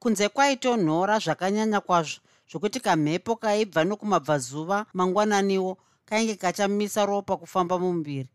kunze 0.00 0.28
kwaitonhora 0.28 1.18
zvakanyanya 1.24 1.80
kwazvo 1.80 2.20
zvokuti 2.50 2.78
kamhepo 2.80 3.36
kaibva 3.36 3.84
nokumabvazuva 3.84 4.86
mangwananiwo 4.96 5.72
kainge 6.08 6.34
kachamisa 6.42 7.06
ropa 7.06 7.36
kufamba 7.36 7.78
mumuviri 7.78 8.30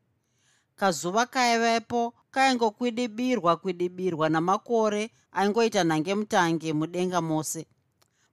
kazuva 0.75 1.25
kaivepo 1.25 2.13
kaingokwidibirwa 2.31 3.57
kwidibirwa 3.61 4.29
namakore 4.29 5.03
aingoita 5.31 5.83
nhange 5.83 6.15
mutange 6.15 6.73
mudenga 6.73 7.21
mose. 7.21 7.65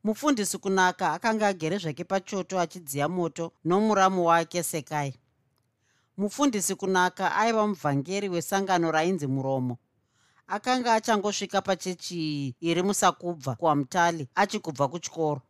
Mufundisi 0.04 0.58
kunaka 0.58 1.12
akanga 1.12 1.46
agere 1.46 1.78
zvake 1.78 2.04
pachoto 2.04 2.60
achidziya 2.60 3.08
moto 3.08 3.52
nomuramu 3.64 4.26
wake 4.26 4.62
sekai. 4.62 5.14
Mufundisi 6.16 6.74
kunaka 6.74 7.36
aiva 7.36 7.66
muvhangeri 7.66 8.28
wesangano 8.28 8.92
rainzi 8.92 9.26
muromo 9.26 9.78
akanga 10.50 10.94
achangosvika 10.94 11.62
pachechi 11.62 12.54
iri 12.60 12.82
musakubva 12.82 13.54
kwamutali 13.54 14.28
achikubva 14.34 14.88
kuchikoro. 14.88 15.42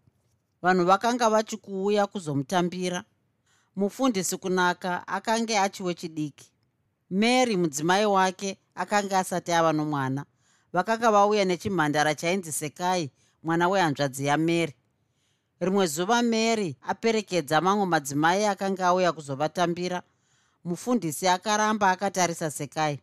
Vanhu 0.62 0.84
vakanga 0.84 1.30
vachikuuya 1.30 2.06
kuzomutambira. 2.06 3.04
Mufundisi 3.76 4.36
kunaka 4.36 5.08
akanga 5.08 5.62
achiwechidiki 5.62 6.52
mary 7.10 7.56
mudzimai 7.56 8.06
wake 8.06 8.58
akanga 8.74 9.18
asati 9.18 9.52
ava 9.52 9.72
nomwana. 9.72 10.24
Vakanga 10.72 11.10
vauya 11.10 11.44
nechimhandara 11.44 12.14
chainzi 12.14 12.52
sekai 12.52 13.10
mwana 13.42 13.68
wehanzvadzi 13.68 14.26
yamary. 14.26 14.74
Rimwe 15.60 15.86
zuva 15.86 16.22
mary 16.22 16.76
aperekedza 16.82 17.60
mamwe 17.60 17.86
madzimai 17.86 18.44
akanga 18.44 18.86
auya 18.86 19.12
kuzovatambira. 19.12 20.02
Mufundisi 20.64 21.28
akaramba 21.28 21.90
akatarisa 21.90 22.50
sekai 22.50 23.00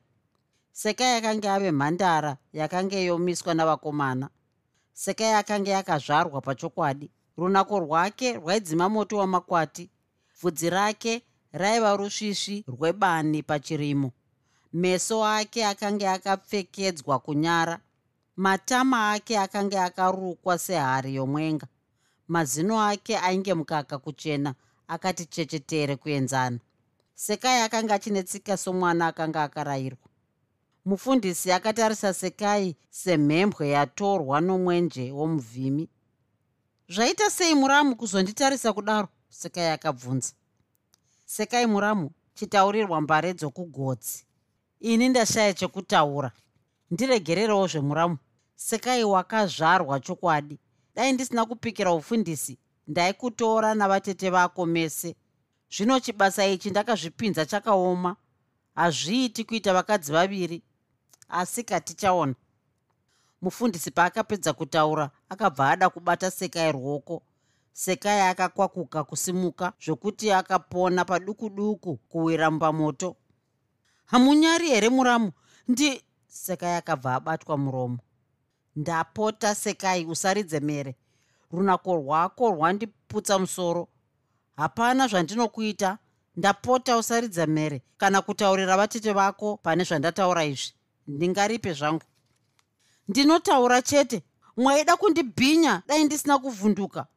sekai 0.82 1.18
akanga 1.18 1.54
ave 1.54 1.72
mhandara 1.72 2.38
yakanga 2.54 2.98
yomiswa 2.98 3.54
navakomana. 3.54 4.30
Sekai 4.94 5.34
akanga 5.34 5.72
yakazvarwa 5.72 6.42
pachokwadi. 6.42 7.12
Runako 7.38 7.80
rwake 7.80 8.34
rwaidzima 8.34 8.90
moto 8.90 9.18
wamakwati. 9.18 9.90
Bvudzi 10.40 10.70
rake 10.70 11.22
raiva 11.52 11.96
rusvisvi 11.98 12.66
rwebani 12.68 13.44
pachirimo. 13.44 14.12
Meso 14.74 15.26
ake 15.26 15.66
akanga 15.66 16.14
akapfekedzwa 16.14 17.20
kunyara. 17.20 17.80
Matama 18.36 19.12
ake 19.12 19.40
akanga 19.40 19.84
akarukwa 19.84 20.58
sehari 20.58 21.16
yomwenga. 21.16 21.68
Mazino 22.28 22.82
ake 22.82 23.18
ainge 23.18 23.54
mukaka 23.54 23.98
kuchena 23.98 24.54
akati 24.88 25.26
chechetere 25.26 25.96
kuenzana. 25.96 26.60
Sekai 27.16 27.62
akanga 27.62 27.94
achinetsika 27.94 28.58
somwana 28.58 29.08
akanga 29.08 29.44
akarayirwa 29.44 30.07
mufundisi 30.88 31.52
akatarisa 31.52 32.14
sekai 32.14 32.76
semhembwe 32.90 33.70
yatorwa 33.70 34.42
nomwenje 34.42 35.12
womuvhimi. 35.12 35.90
Zvaita 36.90 37.30
sei 37.30 37.56
muramu 37.56 37.96
kuzonditarisa 37.96 38.74
kudaro? 38.74 39.08
Sekai 39.30 39.68
akabvunza. 39.68 40.34
Sekai 41.26 41.66
muramu 41.66 42.12
chitaurirwa 42.34 43.02
mbare 43.02 43.34
dzokugotsi. 43.34 44.26
Ini 44.80 45.10
ndashaya 45.10 45.54
chekutaura. 45.54 46.32
Ndiregererewo 46.92 47.68
zvemuramu. 47.68 48.18
Sekai 48.56 49.04
wakazvarwa 49.04 50.00
chokwadi. 50.00 50.60
Dai 50.96 51.14
ndisina 51.14 51.46
kupikira 51.46 51.94
ufundisi. 51.94 52.58
Ndaikutora 52.88 53.76
navatete 53.76 54.30
vako 54.30 54.66
mese. 54.66 55.16
Zvino 55.78 56.00
chibasa 56.00 56.48
ichi 56.48 56.70
ndakazvipinza 56.70 57.46
chakaoma. 57.46 58.16
Hazviiti 58.76 59.44
kuita 59.44 59.74
vakadzi 59.74 60.12
vaviri 60.12 60.64
asi 61.30 61.64
katichaona 61.64 62.36
mufundisi 63.42 63.92
paakapedza 63.92 64.54
kutaura 64.54 65.10
akabva 65.30 65.70
ada 65.70 65.90
kubata 65.90 66.32
sekai 66.32 66.72
ruoko. 66.72 67.24
Sekai 67.74 68.22
akakwakuka 68.22 69.04
kusimuka 69.04 69.74
zvokuti 69.86 70.32
akapona 70.32 71.06
paduku 71.06 71.50
duku 71.50 71.98
kuwira 71.98 72.52
pamoto 72.52 73.16
hamunyari 74.06 74.68
here 74.68 74.90
muramu? 74.90 75.32
Ndi 75.68 76.04
sekai 76.28 76.76
akabva 76.76 77.16
abatwa 77.16 77.58
muromo. 77.58 78.00
Ndapota 78.76 79.56
sekai 79.56 80.06
usaridze 80.06 80.60
mere. 80.60 80.96
Runako 81.52 81.96
rwako 81.96 82.52
rwandiputsa 82.52 83.40
musoro. 83.40 83.88
Hapana 84.56 85.08
zvandinokuita. 85.08 85.98
Ndapota 86.36 86.98
usaridza 86.98 87.48
mere. 87.48 87.82
Kana 87.98 88.22
kutaurira 88.22 88.78
vatete 88.78 89.14
vako 89.14 89.58
pane 89.58 89.84
zvandataura 89.84 90.46
izvi 90.46 90.77
ndingaripe 91.08 91.74
zvangu? 91.74 92.04
Ndinotaura 93.08 93.82
chete 93.82 94.24
mwaida 94.58 94.98
kundibhinya 94.98 95.84
dai 95.88 96.04
ndisina 96.04 96.40
kuvhunduka. 96.40 97.08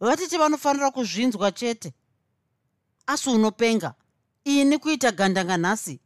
Vatete 0.00 0.38
vanofanira 0.38 0.90
kuzvinzwa 0.90 1.52
chete. 1.52 1.94
Asi 3.06 3.30
unopenga 3.30 3.94
ini 4.44 4.78
kuita 4.78 5.12
gandanga 5.12 5.56
nhasi 5.56 6.00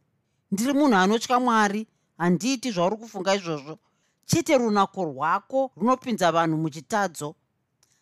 ndiri 0.51 0.73
munhu 0.73 0.95
anotya 0.95 1.39
mwari 1.39 1.87
handiiti 2.17 2.71
zvauri 2.71 2.97
kufunga 2.97 3.35
izvozvo. 3.35 3.79
Chete 4.25 4.57
runako 4.57 5.03
rwako 5.05 5.71
runopinza 5.75 6.31
vanhu 6.31 6.57
muchitadzo. 6.57 7.35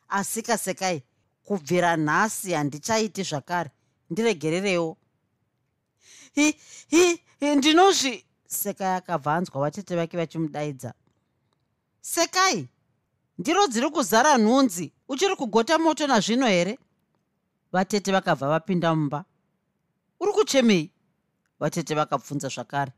Asikasekai 0.10 1.04
kubvira 1.44 1.98
nhasi 1.98 2.54
handichaiti 2.54 3.24
zvakare 3.24 3.72
ndiregererewo. 4.10 4.98
Hi 6.34 6.56
hi 6.90 7.56
ndinozvi 7.56 8.26
sekai 8.50 8.96
akabva 8.96 9.36
anzwa 9.36 9.62
vatete 9.62 9.96
vake 9.96 10.18
vachimudaidza. 10.18 10.94
Sekai 12.02 12.68
ndiro 13.38 13.68
dziri 13.68 13.90
kuzara 13.90 14.38
nhunzi 14.38 14.94
uchiri 15.08 15.36
kugota 15.36 15.78
moto 15.78 16.08
nazvino 16.08 16.48
here? 16.48 16.80
Vatete 17.72 18.12
vakabva 18.12 18.50
vapinda 18.50 18.96
mumba. 18.96 19.26
Uri 20.20 20.32
kuchemei? 20.32 20.92
Vatete 21.60 21.96
vakabvunza 21.96 22.50
zvakare. 22.50 22.92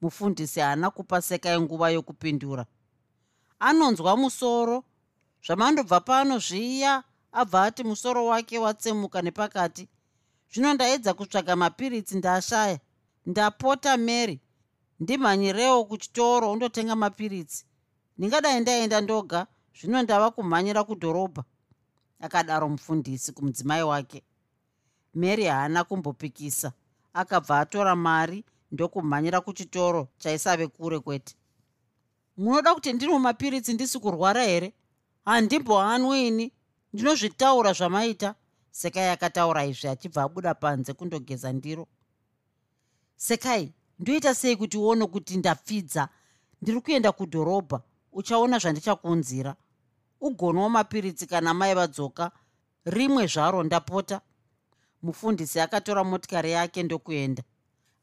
Mufundisi 0.00 0.60
haana 0.60 0.90
kupa 0.90 1.22
sekai 1.22 1.60
nguva 1.60 1.90
yokupindura. 1.90 2.66
Anonzwa 3.58 4.16
musoro 4.16 4.84
zvamandobva 5.46 6.00
pano 6.00 6.38
zviya 6.38 7.04
abva 7.32 7.62
ati 7.62 7.84
musoro 7.84 8.26
wake 8.26 8.58
watsemuka 8.58 9.22
nepakati. 9.22 9.88
Zvino 10.52 10.74
ndaedza 10.74 11.14
kutsvaga 11.14 11.56
mapiritsi 11.56 12.16
ndashaya 12.16 12.78
ndapota 13.26 13.96
mary 13.96 14.40
ndimhanyirewo 15.00 15.84
kuchitoro 15.84 16.52
undotenga 16.52 16.96
mapiritsi. 16.96 17.64
Ndingadai 18.18 18.60
ndaenda 18.60 19.00
ndoga 19.00 19.46
zvino 19.80 20.02
ndava 20.02 20.30
kumhanyira 20.30 20.84
kudhorobha. 20.84 21.44
Akadaro 22.20 22.68
mufundisi 22.68 23.32
kumudzimai 23.32 23.82
wake. 23.82 24.22
Mary 25.14 25.44
haana 25.44 25.84
kumbopikisa 25.84 26.72
akabva 27.12 27.58
atora 27.60 27.96
mari 27.96 28.44
ndokumhanyira 28.72 29.40
kuchitoro 29.40 30.08
chaisave 30.18 30.66
kure 30.66 30.98
kwete. 31.00 31.34
Munoda 32.36 32.74
kuti 32.74 32.92
ndiri 32.92 33.12
mumapiritsi 33.12 33.72
ndisi 33.74 33.98
kurwara 33.98 34.42
here? 34.42 34.72
Handimbohanwi 35.24 36.26
ini. 36.28 36.52
Ndinozvitaura 36.92 37.72
zvamaita. 37.72 38.34
Sekai 38.70 39.08
akataura 39.08 39.64
izvi 39.64 39.88
achibva 39.88 40.22
abuda 40.22 40.54
panze 40.54 40.92
kundogeza 40.92 41.52
ndiro 41.52 41.86
sekai 43.16 43.74
ndoita 43.98 44.34
sei 44.34 44.56
kuti 44.56 44.78
uone 44.78 45.06
kuti 45.06 45.36
ndapfidza? 45.36 46.08
Ndiri 46.62 46.80
kuenda 46.80 47.12
kudhorobha. 47.12 47.80
Uchaona 48.12 48.58
zvandichakuunzira. 48.58 49.56
Ugonwa 50.20 50.68
mapiritsi 50.70 51.26
kana 51.26 51.54
mai 51.54 51.74
vadzoka. 51.74 52.30
Rimwe 52.84 53.26
zvaro 53.26 53.62
ndapota. 53.62 54.20
Mufundisi 55.02 55.60
akatora 55.60 56.04
motikari 56.04 56.52
yake 56.52 56.82
ndokuenda. 56.82 57.42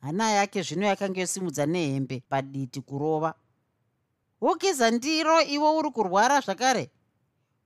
Hana 0.01 0.31
yake 0.31 0.61
zvino 0.61 0.87
yakanga 0.87 1.21
yosimudza 1.21 1.65
nehembe 1.65 2.23
paditi 2.29 2.81
kurova. 2.81 3.33
Wogeza 4.41 4.91
ndiro 4.91 5.41
iwo 5.41 5.77
uri 5.77 5.91
kurwara 5.91 6.41
zvakare? 6.41 6.91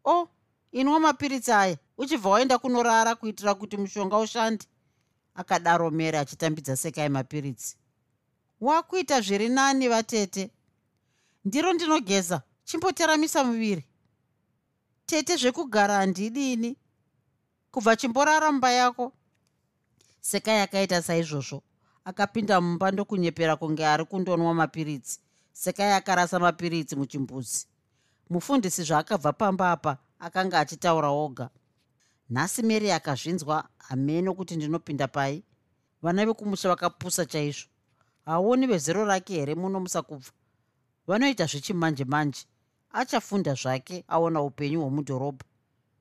O 0.03 0.11
oh, 0.21 0.29
inwa 0.71 0.99
mapiritsi 0.99 1.51
aya. 1.51 1.77
Uchibva 1.97 2.29
waenda 2.29 2.57
kunorara 2.57 3.15
kuitira 3.15 3.53
kuti 3.53 3.77
mushonga 3.77 4.17
ushande 4.17 4.65
akadaro 5.35 5.91
mere 5.91 6.17
achitambidza 6.19 6.75
sekai 6.75 7.09
mapiritsi. 7.09 7.75
Wakuita 8.61 9.21
zviri 9.21 9.49
nani 9.49 9.87
vatete? 9.87 10.51
Ndiro 11.45 11.73
ndinogeza 11.73 12.41
chimboteramisa 12.63 13.43
muviri. 13.43 13.85
Tete 15.05 15.37
zvekugara 15.37 15.95
handidini. 15.95 16.77
Kubva 17.71 17.95
chimborara 17.95 18.51
mumba 18.51 18.71
yako. 18.71 19.13
Sekai 20.21 20.61
akaita 20.61 21.01
saizvozvo 21.01 21.63
akapinda 22.05 22.61
mumba 22.61 22.91
ndokunyepera 22.91 23.55
kunge 23.55 23.85
ari 23.85 24.05
kundonwa 24.05 24.53
mapiritsi. 24.53 25.19
Sekai 25.53 25.93
akarasa 25.93 26.39
mapiritsi 26.39 26.95
muchimbuzi. 26.95 27.67
Mufundisi 28.29 28.83
zvaakabva 28.83 29.33
pamba 29.33 29.71
apa 29.71 29.97
akanga 30.19 30.59
achitaura 30.59 31.09
oga 31.09 31.49
nhasi 32.33 32.63
mary 32.63 32.91
akazvinzwa 32.91 33.69
hameno 33.77 34.33
kuti 34.33 34.55
ndinopinda 34.55 35.07
pai. 35.07 35.43
Vana 36.01 36.25
vekumusha 36.25 36.69
vakapusa 36.69 37.25
chaizvo. 37.25 37.67
Hauoni 38.25 38.67
vezero 38.67 39.05
rake 39.05 39.33
here 39.33 39.55
muno 39.55 39.79
musakubva? 39.79 40.31
Vanoita 41.07 41.45
zvechimanje 41.45 42.05
manje 42.05 42.45
achafunda 42.91 43.53
zvake 43.53 44.03
aona 44.07 44.41
upenyu 44.41 44.81
hwomudhorobha. 44.81 45.45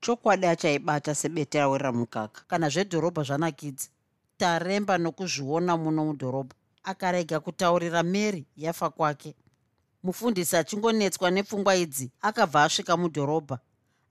Chokwadi 0.01 0.45
achaibata 0.45 1.15
sebete 1.15 1.59
rawira 1.59 1.91
mukaka 1.91 2.41
kana 2.47 2.69
zvedhorobha 2.69 3.23
zvanakidza 3.23 3.87
taremba 4.37 4.97
nokuzviona 4.97 5.77
muno 5.77 6.05
mudhorobha. 6.05 6.55
Akarega 6.83 7.39
kutaurira 7.39 8.03
mary 8.03 8.45
yafa 8.57 8.89
kwake. 8.89 9.35
Mufundisi 10.03 10.57
achingonetswa 10.57 11.31
nepfungwa 11.31 11.75
idzi 11.75 12.11
akabva 12.21 12.63
asvika 12.63 12.97
mudhorobha. 12.97 13.59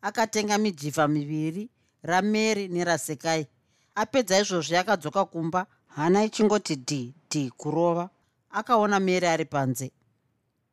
Akatenga 0.03 0.59
mijivha 0.59 1.09
miviri 1.09 1.71
ramary 2.03 2.69
nerasekai 2.69 3.47
apedza 3.95 4.41
izvozvi 4.41 4.77
akadzoka 4.77 5.25
kumba 5.25 5.67
hana 5.87 6.25
ichingoti 6.25 6.75
dhi 6.77 7.15
dhi 7.31 7.51
kurova. 7.51 8.11
Akaona 8.51 9.01
mary 9.01 9.27
ari 9.27 9.45
panze. 9.45 9.91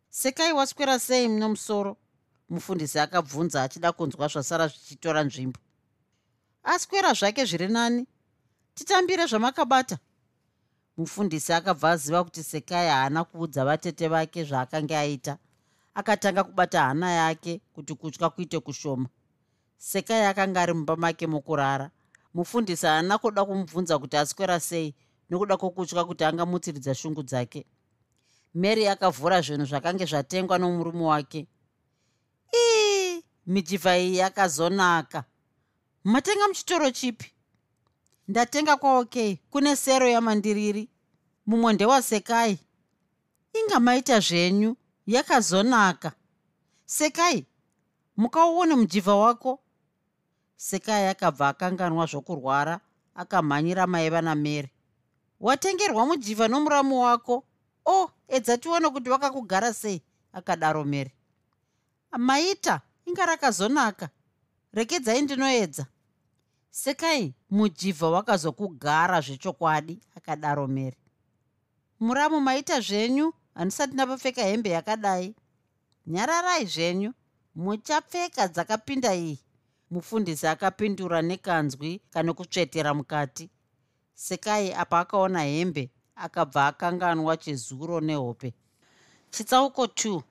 Sekai 0.09 0.53
waswera 0.53 0.99
sei 0.99 1.27
nomusoro 1.27 1.97
mufundisi 2.49 2.99
akabvunza 2.99 3.63
achida 3.63 3.91
kunzwa 3.91 4.27
zvasara 4.27 4.67
zvichitora 4.67 5.23
nzvimbo. 5.23 5.59
Aswera 6.63 7.13
zvake 7.13 7.45
zviri 7.45 7.67
nani? 7.67 8.07
Titambire 8.75 9.25
zvamakabata. 9.25 9.97
Mufundisi 10.97 11.53
akabva 11.53 11.91
aziva 11.91 12.23
kuti 12.23 12.43
sekai 12.43 12.87
haana 12.87 13.23
kuudza 13.23 13.65
vatete 13.65 14.07
vake 14.07 14.43
zvaakanga 14.43 14.99
aita. 14.99 15.37
Akatanga 15.93 16.43
kubata 16.43 16.81
hana 16.81 17.11
yake 17.11 17.61
kuti 17.73 17.95
kutya 17.95 18.29
kuite 18.29 18.59
kushoma 18.59 19.09
sekai 19.79 20.25
akanga 20.25 20.61
ari 20.61 20.73
mumba 20.73 20.95
make 20.95 21.27
mukurara. 21.27 21.91
Mufundisi 22.33 22.85
haana 22.85 23.17
kuda 23.17 23.45
kumubvunza 23.45 23.99
kuti 23.99 24.17
aswera 24.17 24.59
sei 24.59 24.95
nokuda 25.29 25.57
kwokutya 25.57 26.05
kuti 26.05 26.23
angamutsiridza 26.23 26.95
shungu 26.95 27.23
dzake. 27.23 27.65
Mary 28.53 28.87
akavhura 28.87 29.41
zvinhu 29.41 29.65
zvakange 29.65 30.05
zvatengwa 30.05 30.57
nomurume 30.57 31.03
wake. 31.05 31.47
Ii 32.55 33.23
mijivha 33.47 33.97
iyi 33.97 34.17
yakazonaka. 34.17 35.23
Matenga 36.03 36.47
muchitoro 36.47 36.91
chipi? 36.91 37.31
Ndatenga 38.27 38.77
kwaokay 38.77 39.35
kune 39.49 39.75
sero 39.75 40.07
yamandiriri. 40.07 40.89
Mumwe 41.45 41.73
ndewasekai 41.73 42.59
inga 43.53 43.79
maita 43.79 44.19
zvenyu 44.19 44.75
yakazonaka. 45.07 46.11
Sekai 46.85 47.45
mukauone 48.17 48.75
mujivha 48.75 49.15
wako 49.15 49.59
sekai 50.59 51.07
akabva 51.07 51.47
akanganwa 51.47 52.05
zvokurwara 52.05 52.79
akamhanyira 53.15 53.87
maiva 53.87 54.21
namary 54.21 54.69
watengerwa 55.39 56.05
mujivha 56.05 56.47
nomuramu 56.47 57.01
wako? 57.01 57.43
O 57.85 58.03
oh, 58.03 58.11
edza 58.27 58.57
tione 58.57 58.89
kuti 58.89 59.09
wakakugara 59.09 59.73
sei 59.73 60.01
akadaro 60.33 60.83
mary. 60.85 61.11
Maita 62.17 62.81
inga 63.05 63.25
rakazonaka. 63.25 64.09
Rekedzai 64.73 65.21
ndinoedza. 65.21 65.85
Sekai 66.71 67.33
mujivha 67.49 68.09
wakazokugara 68.09 69.21
zvechokwadi 69.21 69.99
akadaro 70.15 70.67
mary. 70.67 70.97
Muramu 71.99 72.39
maita 72.39 72.81
zvenyu 72.81 73.33
handisati 73.55 73.93
ndapopfeka 73.93 74.43
hembe 74.43 74.69
yakadai. 74.69 75.35
Nyararai 76.07 76.65
zvenyu 76.65 77.13
muchapfeka 77.55 78.47
dzakapinda 78.47 79.15
iyi 79.15 79.39
mufundisi 79.91 80.47
akapindura 80.47 81.21
nekanzwi 81.21 82.01
kane 82.09 82.33
kutsvetera 82.33 82.93
mukati. 82.93 83.49
Sekai 84.13 84.73
apa 84.73 84.99
akaona 84.99 85.41
hembe 85.43 85.89
akabva 86.15 86.67
akanganwa 86.67 87.37
chezuro 87.37 87.99
nehope. 87.99 88.53
Chitsauko 89.31 89.85
2 89.85 90.21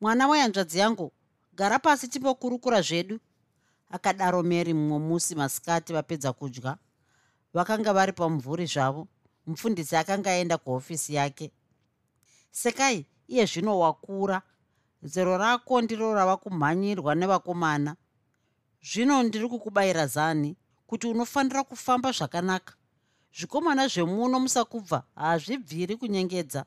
mwana 0.00 0.28
wehanzvadzi 0.28 0.78
yangu 0.78 1.12
gara 1.54 1.78
pasi 1.78 2.08
timbokurukura 2.08 2.82
zvedu. 2.82 3.20
Akadaro 3.90 4.42
mary 4.42 4.74
mumwe 4.74 4.98
musi 4.98 5.34
masikati 5.34 5.92
vapedza 5.92 6.32
kudya. 6.32 6.76
Vakanga 7.54 7.92
vari 7.92 8.12
pamumvuri 8.12 8.66
zvavo. 8.66 9.08
Mufundisi 9.46 9.96
akanga 9.96 10.30
aenda 10.30 10.58
kuhofisi 10.58 11.14
yake. 11.14 11.52
Sekai 12.50 13.06
iye 13.28 13.46
zvino 13.46 13.78
wakura. 13.78 14.42
Zero 15.02 15.38
rako 15.38 15.80
ndiro 15.82 16.14
rava 16.14 16.36
kumhanyirwa 16.36 17.14
nevakomana 17.14 17.96
zvino 18.92 19.22
ndiri 19.22 19.48
kukubayira 19.48 20.06
zani 20.06 20.56
kuti 20.86 21.06
unofanira 21.06 21.64
kufamba 21.64 22.12
zvakanaka. 22.12 22.74
Zvikomana 23.36 23.88
zvemuno 23.88 24.40
musakubva 24.40 25.02
hazvibviri 25.14 25.96
kunyengedza. 25.96 26.64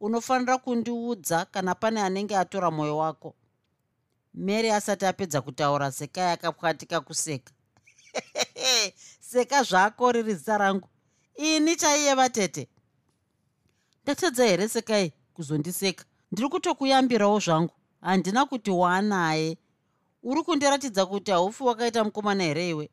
Unofanira 0.00 0.58
kundiudza 0.58 1.44
kana 1.44 1.74
pane 1.74 2.02
anenge 2.02 2.36
atora 2.36 2.70
mwoyo 2.70 2.96
wako. 2.96 3.34
Mary 4.34 4.70
asati 4.70 5.06
apedza 5.06 5.40
kutaura 5.40 5.92
sekai 5.92 6.32
akapwatika 6.32 7.00
kuseka. 7.00 7.52
Seka 9.20 9.62
zvako 9.62 10.12
riri 10.12 10.34
zita 10.34 10.58
rangu. 10.58 10.88
Ini 11.34 11.76
chaiye 11.76 12.14
vatete? 12.14 12.68
Ndatadza 14.02 14.44
here 14.44 14.68
sekai 14.68 15.12
kuzondiseka? 15.34 16.04
Ndiri 16.32 16.48
kutokuyambirawo 16.48 17.40
zvangu. 17.40 17.74
Handina 18.00 18.46
kuti 18.46 18.70
waanaye 18.70 19.58
uri 20.26 20.42
kundiratidza 20.42 21.06
kuti 21.06 21.30
haufi 21.30 21.62
wakaita 21.62 22.04
mukomana 22.04 22.44
here 22.44 22.68
iwe? 22.68 22.90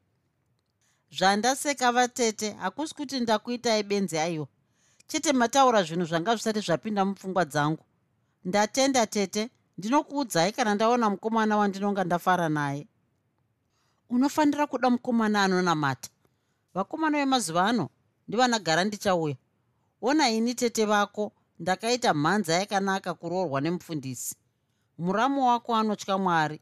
Zvandaseka 1.12 1.92
vatete 1.92 2.52
hakusi 2.52 2.96
kuti 2.96 3.20
ndakuitai 3.20 3.84
benzi 3.84 4.18
aiwa 4.18 4.48
chete 5.08 5.34
mataura 5.34 5.84
zvinhu 5.84 6.06
zvanga 6.06 6.36
zvisati 6.36 6.60
zvapinda 6.60 7.06
mupfungwa 7.06 7.46
dzangu. 7.46 7.84
Ndatenda 8.46 9.08
tete. 9.08 9.50
Ndinokuudzai 9.78 10.52
kana 10.52 10.76
ndaona 10.76 11.10
mukomana 11.10 11.58
wandinonga 11.58 12.04
ndafara 12.04 12.50
naye. 12.50 12.88
Unofanira 14.10 14.68
kuda 14.68 14.90
mukomana 14.90 15.44
anonamata. 15.44 16.10
Vakomana 16.74 17.18
vemazuva 17.18 17.66
ano 17.66 17.90
ndivanagara 18.28 18.84
ndichauya 18.84 19.36
ona 20.02 20.30
ini 20.30 20.56
tete 20.56 20.86
vako 20.86 21.32
ndakaita 21.60 22.14
mhanza 22.14 22.54
yakanaka 22.54 23.14
kuroorwa 23.14 23.62
nemufundisi. 23.62 24.36
Muramu 24.98 25.48
wako 25.48 25.76
anotya 25.76 26.18
mwari 26.18 26.62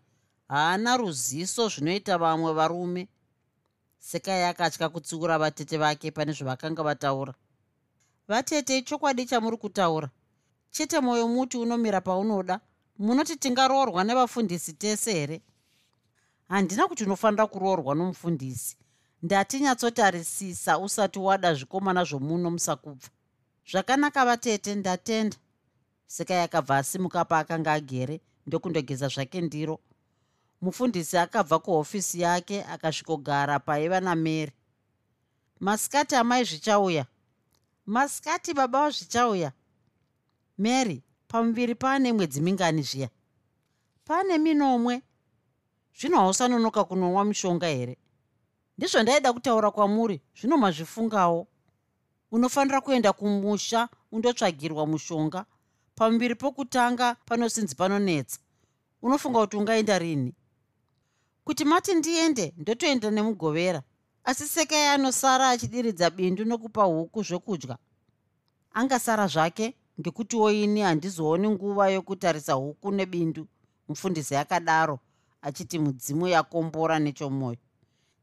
haana 0.51 0.97
ruziso 0.97 1.69
zvinoita 1.69 2.17
vamwe 2.17 2.53
varume. 2.53 3.07
Sekai 3.99 4.43
akatya 4.43 4.89
kutsiura 4.89 5.37
vatete 5.37 5.77
vake 5.77 6.11
pane 6.11 6.33
zvavakanga 6.33 6.83
vataura. 6.83 7.33
Vatete 8.27 8.81
chokwadi 8.81 9.25
chamuri 9.25 9.57
kutaura? 9.57 10.09
Chete 10.71 10.99
mwoyo 10.99 11.27
muti 11.27 11.57
unomira 11.57 12.01
paunoda. 12.01 12.59
Munoti 12.99 13.35
tingaroorwa 13.35 14.03
nevafundisi 14.03 14.73
tese 14.73 15.13
here? 15.13 15.41
Handina 16.49 16.87
kuti 16.87 17.03
unofanira 17.03 17.47
kuroorwa 17.47 17.95
nomufundisi. 17.95 18.77
Ndatinyatsotarisisa 19.23 20.79
usati 20.79 21.19
wada 21.19 21.53
zvikomana 21.53 22.03
zvomuno 22.03 22.51
musakubva. 22.51 23.09
Zvakanaka 23.71 24.25
vatete 24.25 24.75
ndatenda. 24.75 25.37
Sekai 26.07 26.43
akabva 26.43 26.77
asimuka 26.77 27.25
paakanga 27.25 27.73
agere 27.73 28.21
ndokundogeza 28.47 29.07
zvake 29.07 29.41
ndiro 29.41 29.79
mufundisi 30.61 31.17
akabva 31.17 31.59
kuhofisi 31.59 32.21
yake 32.21 32.63
akasvikogara 32.63 33.59
paiva 33.59 33.99
namary 33.99 34.51
masikati 35.61 36.15
amai 36.15 36.43
zvichauya. 36.43 37.05
Masikati 37.85 38.53
baba 38.53 38.81
wazvichauya 38.81 39.51
mary 40.57 41.03
pamuviri 41.27 41.75
paane 41.75 42.13
mwedzi 42.13 42.41
mingani 42.41 42.81
zviya. 42.81 43.09
Pane 44.05 44.37
minomwe. 44.37 45.01
Zvino 45.99 46.17
hausanonoka 46.17 46.83
kunonwa 46.83 47.25
mishonga 47.25 47.67
here? 47.67 47.97
Ndizvo 48.77 49.03
ndaida 49.03 49.33
kutaura 49.33 49.71
kwamuri 49.71 50.21
zvino 50.41 50.57
mazvifungawo. 50.57 51.47
Unofanira 52.31 52.81
kuenda 52.81 53.13
kumusha 53.13 53.89
undotsvagirwa 54.11 54.87
mushonga. 54.87 55.45
Pamuviri 55.95 56.35
pokutanga 56.35 57.15
panosinzi 57.15 57.75
panonetsa 57.75 58.39
unofunga 59.01 59.39
kuti 59.39 59.57
ungaenda 59.57 59.99
rini 59.99 60.33
kuti 61.43 61.65
mati 61.65 61.93
ndiende 61.93 62.53
ndotoenda 62.57 63.11
nemugovera. 63.11 63.81
Asi 64.23 64.47
sekai 64.47 64.87
anosara 64.87 65.49
achidiridza 65.49 66.09
bindu 66.09 66.45
nokupa 66.45 66.83
huku 66.83 67.23
zvekudya 67.23 67.77
angasara 68.73 69.27
zvake 69.27 69.75
ngekutiwo 69.99 70.51
ini 70.51 70.81
handizooni 70.81 71.49
nguva 71.49 71.89
yokutarisa 71.89 72.53
huku 72.53 72.91
nebindu 72.91 73.47
mufundisi 73.87 74.35
akadaro 74.35 74.99
achiti 75.41 75.79
mudzimu 75.79 76.27
yakombora 76.27 76.99
nechomwoyo 76.99 77.57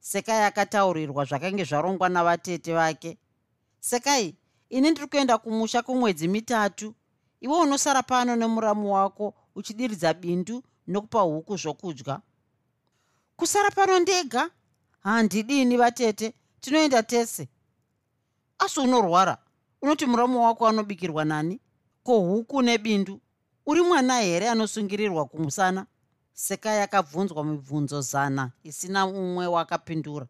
sekai 0.00 0.44
akataurirwa 0.44 1.24
zvakange 1.24 1.64
zvarongwa 1.64 2.08
navatete 2.08 2.74
vake. 2.74 3.18
Sekai 3.80 4.34
ini 4.70 4.90
ndiri 4.90 5.06
kuenda 5.06 5.38
kumusha 5.38 5.82
kwemwedzi 5.82 6.28
mitatu. 6.28 6.94
Iwe 7.40 7.60
unosara 7.60 8.02
pano 8.02 8.36
nemuramu 8.36 8.94
wako 8.94 9.34
uchidiridza 9.54 10.14
bindu 10.14 10.62
nokupa 10.86 11.20
huku 11.20 11.56
zvokudya 11.56 12.20
kusara 13.38 13.70
pano 13.70 13.98
ndega? 13.98 14.50
Handidini 15.00 15.76
vatete 15.76 16.34
tinoenda 16.60 17.02
tese. 17.02 17.48
Asi 18.58 18.80
unorwara 18.80 19.38
unoti 19.82 20.06
muramu 20.06 20.44
wako 20.44 20.66
anobikirwa 20.68 21.24
nani? 21.24 21.60
Ko 22.02 22.20
huku 22.20 22.62
nebindu? 22.62 23.20
Uri 23.66 23.82
mwana 23.82 24.20
here 24.20 24.48
anosungirirwa 24.48 25.24
kumusana? 25.26 25.86
Sekai 26.32 26.80
akabvunzwa 26.80 27.44
mibvunzo 27.44 28.00
zana 28.00 28.50
isina 28.62 29.06
umwe 29.06 29.46
wakapindura. 29.46 30.26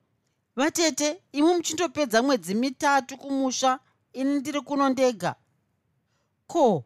Vatete 0.56 1.22
imi 1.32 1.54
muchindopedza 1.54 2.22
mwedzi 2.22 2.54
mitatu 2.54 3.16
kumusha 3.16 3.78
ini 4.12 4.34
ndiri 4.38 4.60
kuno 4.60 4.88
ndega. 4.88 5.34
Ko 6.46 6.84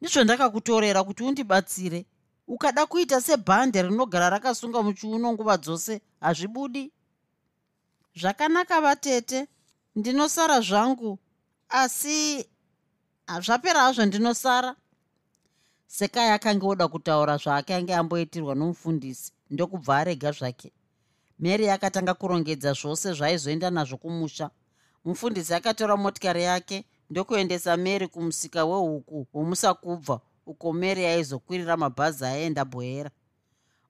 ndizvandakakutorera 0.00 1.04
kuti 1.04 1.22
undibatsire 1.22 2.06
ukada 2.46 2.86
kuita 2.86 3.20
sebhande 3.20 3.82
rinogara 3.82 4.30
rakasunga 4.30 4.82
muchiuno 4.82 5.32
nguva 5.32 5.56
dzose 5.56 6.00
hazvibudi. 6.20 6.92
Zvakanaka 8.16 8.80
vatete 8.80 9.48
ndinosara 9.96 10.60
zvangu 10.60 11.18
asi 11.68 12.46
zvapera 13.40 13.80
hazvo 13.80 14.04
ndinosara. 14.06 14.76
Sekai 15.86 16.30
akanga 16.30 16.66
oda 16.66 16.88
kutaura 16.88 17.36
zvaakange 17.36 17.94
amboitirwa 17.94 18.54
nomufundisi 18.54 19.32
ndokubva 19.50 19.98
arega 19.98 20.32
zvake. 20.32 20.72
Mary 21.38 21.70
akatanga 21.70 22.14
kurongedza 22.14 22.72
zvose 22.72 23.12
zvaizoenda 23.12 23.70
nazvo 23.70 23.96
kumusha. 23.96 24.50
Mufundisi 25.04 25.54
akatora 25.54 25.96
motikari 25.96 26.42
yake 26.42 26.84
ndokuendesa 27.10 27.76
mary 27.76 28.08
kumusika 28.08 28.64
wehuku 28.64 29.26
womusakubva 29.34 30.20
uko 30.46 30.72
mary 30.72 31.06
aizokwirira 31.06 31.76
mabhazi 31.76 32.24
aenda 32.24 32.64
bwera. 32.64 33.10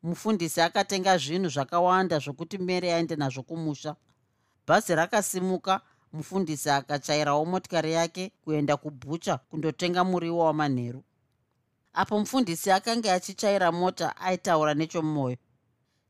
Mufundisi 0.02 0.60
akatenga 0.60 1.18
zvinhu 1.18 1.48
zvakawanda 1.48 2.18
zvokuti 2.18 2.58
mary 2.58 2.90
aende 2.90 3.16
nazvo 3.16 3.42
kumusha. 3.42 3.96
Bhazi 4.66 4.94
rakasimuka 4.94 5.80
mufundisi 6.12 6.70
akachairawo 6.70 7.44
motikari 7.44 7.92
yake 7.92 8.32
kuenda 8.44 8.76
kubhucha 8.76 9.36
kundotenga 9.38 10.04
muriwo 10.04 10.44
wamanheru. 10.44 11.04
Apo 11.92 12.18
mufundisi 12.18 12.70
akanga 12.70 13.14
achichaira 13.14 13.72
mota 13.72 14.16
aitaura 14.16 14.74
nechomwoyo. 14.74 15.36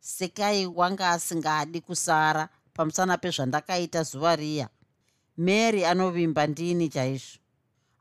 Sekai 0.00 0.66
wanga 0.66 1.10
asingadi 1.10 1.80
kusara 1.80 2.48
pamusana 2.74 3.18
pezvandakaita 3.18 4.02
zuva 4.02 4.36
riya. 4.36 4.68
Mary 5.36 5.84
anovimba 5.84 6.46
ndini 6.46 6.88
chaizvo. 6.88 7.38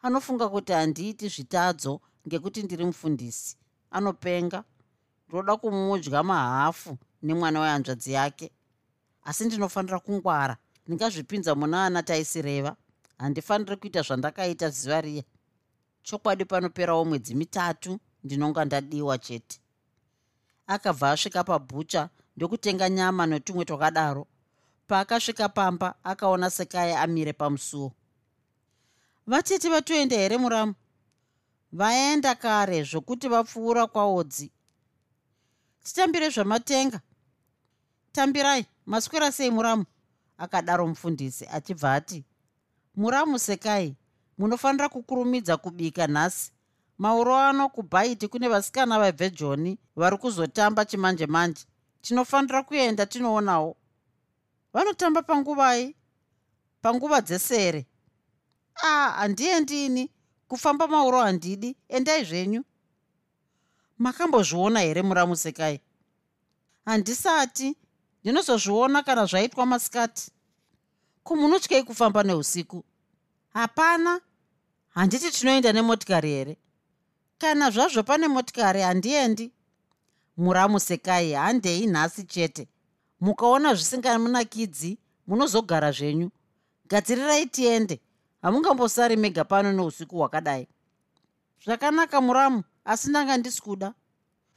Anofunga 0.01 0.49
kuti 0.49 0.71
handiiti 0.71 1.27
zvitadzo 1.27 2.01
ngekuti 2.27 2.63
ndiri 2.63 2.85
mufundisi. 2.85 3.57
Anopenga 3.91 4.63
ndoda 5.29 5.57
kumudya 5.57 6.23
mahafu 6.23 6.97
nemwana 7.23 7.59
wehanzvadzi 7.59 8.13
yake. 8.13 8.51
Asi 9.23 9.45
ndinofanira 9.45 9.99
kungwara 9.99 10.57
ndingazvipinza 10.87 11.55
muna 11.55 11.85
ana 11.85 12.03
taisireva. 12.03 12.75
Handifaniri 13.17 13.75
kuita 13.77 14.01
zvandakaita 14.01 14.69
ziva 14.69 15.01
riya. 15.01 15.23
Chokwadi 16.03 16.45
panoperawo 16.45 17.05
mwedzi 17.05 17.35
mitatu 17.35 17.99
ndinonga 18.23 18.65
ndadiwa 18.65 19.17
chete. 19.17 19.59
Akabva 20.67 21.11
asvika 21.11 21.43
pabhucha 21.43 22.09
ndokutenga 22.37 22.89
nyama 22.89 23.25
netumwe 23.25 23.65
twakadaro. 23.65 24.27
Paakasvika 24.87 25.49
pamba 25.49 25.95
akaona 26.03 26.49
sekai 26.49 26.93
amire 26.93 27.33
pamusuwo 27.33 27.91
vatete 29.27 29.69
vatoenda 29.69 30.15
here 30.15 30.37
muramu 30.37 30.73
vaenda 31.73 32.35
kare 32.35 32.83
zvokuti 32.83 33.27
vapfuura 33.27 33.87
kwaodzi. 33.87 34.51
Titambire 35.83 36.29
zvamatenga. 36.29 37.01
Tambirai 38.11 38.65
maswera 38.85 39.31
sei 39.31 39.51
muramu? 39.51 39.85
Akadaro 40.37 40.87
mufundisi 40.87 41.47
achibva 41.51 41.93
ati 41.93 42.23
muramu 42.95 43.39
sekai 43.39 43.95
munofanira 44.37 44.89
kukurumidza 44.89 45.57
kubika 45.57 46.07
nhasi. 46.07 46.51
Mauro 46.97 47.37
ano 47.37 47.69
kubhaiti 47.69 48.27
kune 48.27 48.47
vasikana 48.47 48.99
vabvejoni 48.99 49.79
vari 49.95 50.17
kuzotamba 50.17 50.85
chimanje 50.85 51.25
manje 51.25 51.65
tinofanira 52.01 52.63
kuenda 52.63 53.05
tinoonawo. 53.05 53.77
Vanotamba 54.73 55.21
panguvai 55.21 55.95
panguva 56.81 57.21
dzesere. 57.21 57.85
A 58.75 58.87
ah, 58.87 59.11
handiendini 59.11 60.12
kufamba 60.53 60.87
mauro 60.87 61.21
handidi 61.21 61.75
endai 61.89 62.23
zvenyu. 62.23 62.63
Makambozviona 63.97 64.79
here 64.79 65.01
muramusekai 65.01 65.81
handisati 66.85 67.75
ndinozozviona 68.23 69.03
kana 69.03 69.25
zvaitwa 69.25 69.65
masikati. 69.65 70.31
Kumunotyei 71.23 71.83
kufamba 71.83 72.23
neusiku? 72.23 72.83
Hapana. 73.53 74.21
Handiti 74.89 75.31
tinoenda 75.31 75.73
nemotikari 75.73 76.29
here? 76.29 76.57
Kana 77.37 77.71
zvazvo 77.71 78.03
pane 78.03 78.27
motikari 78.27 78.81
handiendi. 78.81 79.51
Muramusekai 80.37 81.33
handei 81.33 81.87
nhasi 81.87 82.23
chete. 82.23 82.67
Mukaona 83.21 83.73
zvisingamunakidzi 83.75 84.97
munozogara 85.27 85.91
zvenyu. 85.91 86.31
Gadzirirai 86.89 87.45
tiende 87.45 87.99
hamungambosari 88.43 89.15
mega 89.15 89.43
pano 89.43 89.71
neusiku 89.73 90.17
hwakadai. 90.17 90.67
Zvakanaka 91.65 92.21
muramu 92.21 92.63
asi 92.85 93.09
ndanga 93.09 93.37
ndisi 93.37 93.61
kuda. 93.61 93.93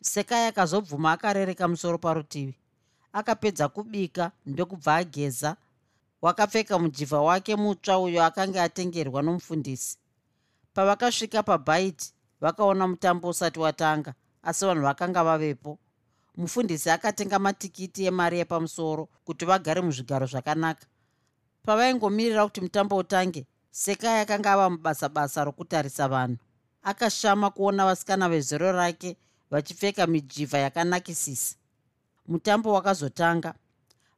Sekai 0.03 0.47
akazobvuma 0.47 1.13
akarereka 1.13 1.69
musoro 1.69 1.99
parutivi. 1.99 2.59
Akapedza 3.13 3.69
kubika 3.69 4.31
ndokubva 4.47 4.97
ageza. 4.97 5.57
Wakapfeka 6.23 6.79
mujivha 6.79 7.21
wake 7.21 7.57
mutsva 7.57 7.99
uyo 7.99 8.25
akanga 8.25 8.63
atengerwa 8.63 9.23
nomufundisi. 9.23 9.99
Pavakasvika 10.75 11.43
pabhaiti 11.43 12.13
vakaona 12.41 12.89
mutambo 12.89 13.29
usati 13.29 13.61
watanga 13.61 14.15
asi 14.43 14.65
vanhu 14.67 14.83
vakanga 14.83 15.25
vavepo. 15.25 15.79
Mufundisi 16.37 16.91
akatenga 16.91 17.39
matikiti 17.39 18.05
emari 18.07 18.39
yepamusoro 18.39 19.09
kuti 19.25 19.45
vagare 19.45 19.81
muzvigaro 19.81 20.27
zvakanaka. 20.27 20.87
Pavaingomirira 21.63 22.45
kuti 22.45 22.61
mutambo 22.61 22.97
utange 22.97 23.47
sekai 23.77 24.21
akanga 24.21 24.53
ava 24.53 24.71
mubasa 24.71 25.09
basa 25.09 25.45
rokutarisa 25.45 26.09
vanhu. 26.09 26.37
Akashama 26.83 27.51
kuona 27.51 27.85
vasikana 27.85 28.29
vezero 28.29 28.73
rake 28.73 29.17
vachipfeka 29.51 30.07
mijivha 30.07 30.59
yakanakisisa. 30.59 31.57
Mutambo 32.27 32.73
wakazotanga. 32.73 33.55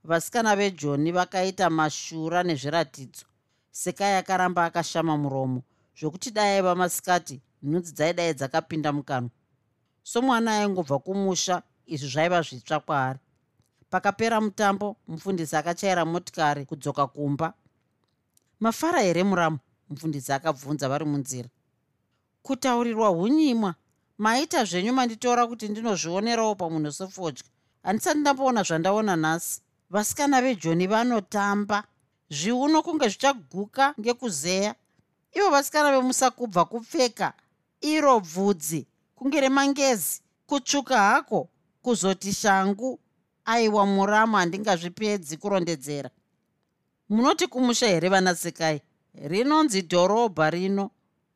Vasikana 0.04 0.56
vejoni 0.56 1.12
vakaita 1.12 1.70
mashura 1.70 2.42
nezviratidzo. 2.42 3.26
Sekai 3.70 4.16
akaramba 4.16 4.64
akashama 4.64 5.16
muromo 5.16 5.62
zvokuti 6.00 6.30
dai 6.30 6.54
aiva 6.54 6.74
masikati 6.74 7.40
nhunzi 7.62 7.92
dzaidai 7.92 8.34
dzakapinda 8.34 8.92
mukanwa. 8.92 9.30
Somwana 10.02 10.58
aingobva 10.58 10.98
kumusha 10.98 11.62
izvi 11.86 12.08
zvaiva 12.08 12.42
zvitsva 12.42 12.80
kwaari. 12.80 13.18
Pakapera 13.90 14.40
mutambo 14.40 14.96
mufundisi 15.08 15.56
akachaira 15.56 16.04
motikari 16.04 16.64
kudzoka 16.64 17.06
kumba 17.06 17.54
mafara 18.60 19.00
here 19.00 19.24
muramu? 19.24 19.58
Mufundisi 19.88 20.32
akabvunza 20.32 20.88
vari 20.88 21.04
munzira. 21.04 21.48
Kutaurirwa 22.42 23.08
hunyimwa. 23.08 23.74
Maita 24.18 24.64
zvenyu 24.64 24.92
manditora 24.92 25.46
kuti 25.46 25.68
ndinozvionerawo 25.68 26.54
pamunhu 26.54 26.92
sefodya 26.92 27.44
handisati 27.82 28.18
ndamboona 28.18 28.62
zvandaona 28.62 29.16
nhasi. 29.16 29.60
Vasikana 29.90 30.42
vejoni 30.42 30.86
vanotamba. 30.86 31.84
Zviuno 32.30 32.82
kunge 32.82 33.08
zvichaguka 33.08 33.94
ngekuzeya. 34.00 34.74
Ivo 35.32 35.50
vasikana 35.50 35.92
vemusakubva 35.92 36.64
kupfeka 36.64 37.32
iro 37.80 38.20
bvudzi 38.20 38.86
kunge 39.16 39.40
remangezi. 39.40 40.20
Kutsvuka 40.46 40.98
hako 40.98 41.48
kuzoti 41.82 42.32
shangu. 42.32 42.98
Aiwa 43.44 43.86
muramu 43.86 44.36
handingazvipedzi 44.36 45.36
kurondedzera 45.36 46.10
munoti 47.08 47.46
kumusha 47.46 47.86
here 47.86 48.08
vanasekai? 48.08 48.80
Rinonzi 49.14 49.82
dhorobha 49.82 50.50
rino. 50.50 50.90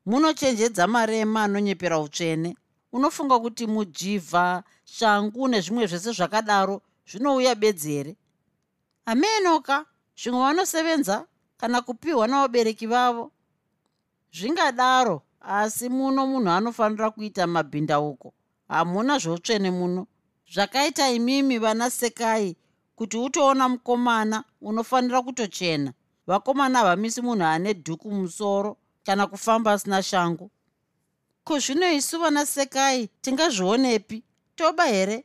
Munochenjedza 0.07 0.87
marema 0.87 1.45
anonyepera 1.45 1.99
utsvene. 1.99 2.57
Unofunga 2.93 3.39
kuti 3.39 3.67
mujivha 3.67 4.63
shangu 4.85 5.49
nezvimwe 5.49 5.87
zvese 5.87 6.13
zvakadaro 6.13 6.83
zvinouya 7.07 7.55
bedzi 7.55 7.93
here? 7.93 8.17
Hamenoka 9.07 9.87
zvimwe 10.17 10.41
vanosevenza 10.41 11.27
kana 11.57 11.83
kupiwa 11.83 12.29
navabereki 12.29 12.87
vavo. 12.87 13.33
Zvingadaro 14.33 15.23
asi 15.41 15.89
muno 15.89 16.27
munhu 16.27 16.51
anofanira 16.51 17.11
kuita 17.11 17.47
mabhindauko. 17.47 18.33
Hamuna 18.69 19.19
zveutsvene 19.19 19.71
muno. 19.71 20.07
Zvakaita 20.53 21.11
imimi 21.11 21.59
vana 21.59 21.91
sekai 21.91 22.57
kuti 23.03 23.17
utoona 23.17 23.69
mukomana 23.69 24.45
unofanira 24.61 25.23
kutochena. 25.23 25.93
Vakomana 26.27 26.79
havamisi 26.79 27.23
munhu 27.23 27.45
ane 27.45 27.73
dhuku 27.73 28.11
musoro 28.11 28.77
kana 29.05 29.27
kufamba 29.27 29.73
asina 29.73 30.03
shangu. 30.03 30.51
Ko 31.45 31.59
zvino 31.59 31.93
isu 31.93 32.19
vana 32.21 32.47
sekai 32.47 33.09
tingazvionepi? 33.23 34.23
Toba 34.57 34.85
here? 34.87 35.25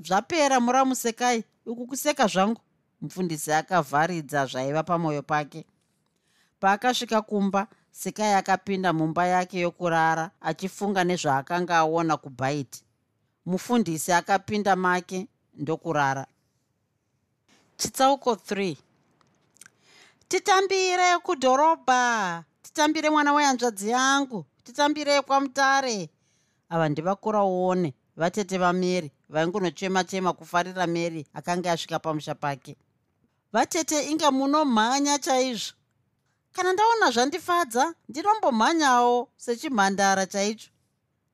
Zvapera 0.00 0.60
muramusekai 0.60 1.44
uku 1.66 1.86
kuseka 1.86 2.26
zvangu. 2.26 2.60
Mufundisi 3.00 3.52
akavharidza 3.52 4.46
zvaiva 4.46 4.82
pamwoyo 4.82 5.22
pake. 5.22 5.64
Paakasvika 6.60 7.22
kumba 7.22 7.66
sekai 7.90 8.34
akapinda 8.34 8.92
mumba 8.92 9.26
yake 9.26 9.60
yokurara 9.60 10.30
achifunga 10.40 11.04
nezvaakanga 11.04 11.76
aona 11.76 12.16
kubhaiti 12.16 12.84
mufundisi 13.46 14.12
akapinda 14.12 14.76
make 14.76 15.28
ndokurara 15.54 16.26
chitsauko 17.82 18.32
3 18.32 18.76
titambire 20.28 21.18
kudhorobha 21.22 22.44
titambire 22.62 23.10
mwana 23.10 23.32
wehanzvadzi 23.32 23.90
yangu 23.90 24.44
titambire 24.64 25.22
kwamutare. 25.22 26.10
Ava 26.68 26.88
ndivakura 26.88 27.44
uone 27.44 27.94
vatete 28.16 28.58
vamary 28.58 29.10
vaingunochema 29.28 30.04
chema 30.04 30.32
kufarira 30.32 30.86
mary 30.86 31.26
akanga 31.34 31.72
asvika 31.72 31.98
pamusha 31.98 32.34
pake. 32.34 32.76
Vatete 33.52 34.10
inga 34.10 34.30
munomhanya 34.30 35.18
chaizvo. 35.18 35.74
Kana 36.52 36.72
ndaona 36.72 37.10
zvandifadza 37.10 37.94
ndinombomhanyawo 38.08 39.28
sechimhandara 39.36 40.26
chaicho 40.26 40.70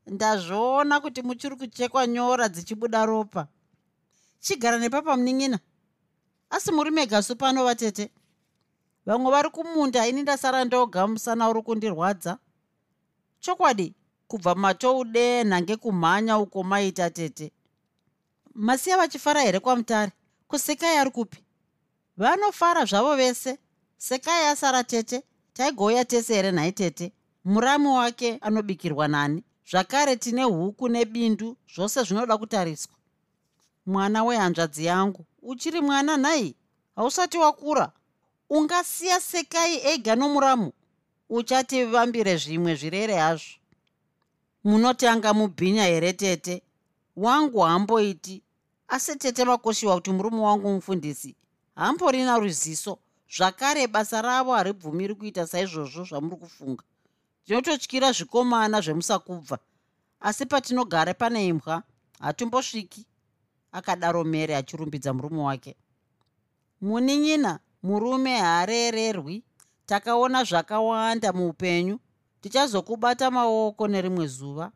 ndazviona 0.06 1.00
kuti 1.00 1.22
muchiri 1.22 1.56
kuchekwa 1.56 2.06
nyora 2.06 2.48
dzichibuda 2.48 3.06
ropa. 3.06 3.46
Chigara 4.40 4.78
nepapa 4.78 5.16
munin'ina 5.16 5.58
asi 6.50 6.72
muri 6.72 6.90
megasu 6.90 7.36
pano 7.36 7.64
vatete. 7.64 8.10
Vamwe 9.06 9.30
vari 9.30 9.50
kumunda 9.50 10.06
ini 10.06 10.22
ndasara 10.22 10.64
ndoga 10.64 11.06
musana 11.06 11.48
uri 11.50 11.62
kundirwadza 11.62 12.38
chokwadi 13.40 13.94
kubva 14.28 14.54
matoude 14.54 15.44
nhange 15.44 15.76
kumhanya 15.76 16.38
uko 16.38 16.62
maita 16.62 17.10
tete. 17.10 17.52
Masiya 18.54 18.96
vachifara 18.96 19.40
here 19.40 19.60
kwamutare? 19.60 20.12
Kusekai 20.48 20.96
ari 20.96 21.10
kupi? 21.10 21.44
Vanofara 22.16 22.84
zvavo 22.84 23.16
vese. 23.16 23.58
Sekai 23.96 24.46
asara 24.46 24.84
tete 24.84 25.22
taigouya 25.52 26.04
tese 26.04 26.34
here 26.34 26.52
nhai 26.52 26.72
tete? 26.72 27.12
Murami 27.44 27.86
wake 27.86 28.38
anobikirwa 28.40 29.08
nani? 29.08 29.44
Zvakare 29.70 30.16
tine 30.16 30.42
huku 30.42 30.88
nebindu 30.88 31.56
zvose 31.74 32.02
zvinoda 32.02 32.38
kutariswa. 32.38 32.94
Mwana 33.86 34.24
wehanzvadzi 34.24 34.84
yangu 34.84 35.24
uchiri 35.42 35.80
mwana 35.80 36.16
nhai? 36.16 36.54
Hausati 36.96 37.38
wakura. 37.38 37.92
Ungasiya 38.50 39.20
sekai 39.20 39.80
ega 39.86 40.16
nomuramu 40.16 40.72
uchativambire 41.28 42.36
zvimwe 42.36 42.74
zvirere 42.74 43.14
hazvo. 43.16 43.58
Munotanga 44.64 45.34
mubhinya 45.34 45.84
here 45.84 46.12
tete? 46.12 46.62
Wangu 47.16 47.60
hamboiti. 47.60 48.42
Asi 48.88 49.16
tete 49.16 49.44
makoshiwa 49.44 49.94
kuti 49.94 50.10
murume 50.10 50.40
wangu 50.40 50.68
mufundisi 50.68 51.36
hamborina 51.74 52.38
ruziso. 52.38 52.98
Zvakare 53.36 53.86
basa 53.86 54.22
ravo 54.22 54.52
haribvumiri 54.52 55.14
kuita 55.14 55.46
saizvozvo 55.46 56.04
zvamuri 56.04 56.36
kufunga. 56.36 56.84
Ndinototyira 57.44 58.12
zvikomana 58.12 58.80
zvemusakubva. 58.80 59.58
Asi 60.20 60.46
patinogara 60.46 61.14
pane 61.14 61.46
imbwa 61.46 61.82
hatumbosviki 62.20 63.06
akadaro 63.72 64.24
mere 64.24 64.56
achirumbidza 64.56 65.12
murume 65.14 65.42
wake. 65.42 65.76
Muninyina 66.80 67.58
murume 67.82 68.38
haarererwi. 68.38 69.44
Takaona 69.86 70.44
zvakawanda 70.44 71.32
muupenyu. 71.32 71.98
Tichazokubata 72.40 73.30
maoko 73.30 73.88
nerimwe 73.88 74.26
zuva. 74.26 74.72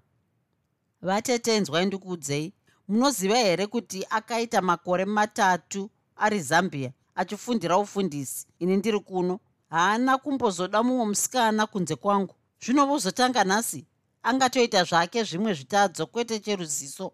Vatetenzwai 1.02 1.86
ndikuudzei. 1.86 2.52
Munoziva 2.88 3.36
here 3.36 3.66
kuti 3.66 4.06
akaita 4.10 4.62
makore 4.62 5.04
matatu 5.04 5.90
ari 6.16 6.40
zambia 6.40 6.92
achifundira 7.14 7.78
ufundisi? 7.78 8.46
Ini 8.58 8.76
ndiri 8.76 9.00
kuno. 9.00 9.40
Haana 9.70 10.18
kumbozoda 10.18 10.82
mumwe 10.82 11.06
musikana 11.06 11.66
kunze 11.66 11.96
kwangu. 11.96 12.34
Zvino 12.64 12.86
vozotanga 12.86 13.44
nhasi? 13.44 13.86
Angatoita 14.22 14.84
zvake 14.84 15.24
zvimwe 15.24 15.54
zvitadzo 15.54 16.06
kwete 16.06 16.38
cheruziso 16.40 17.12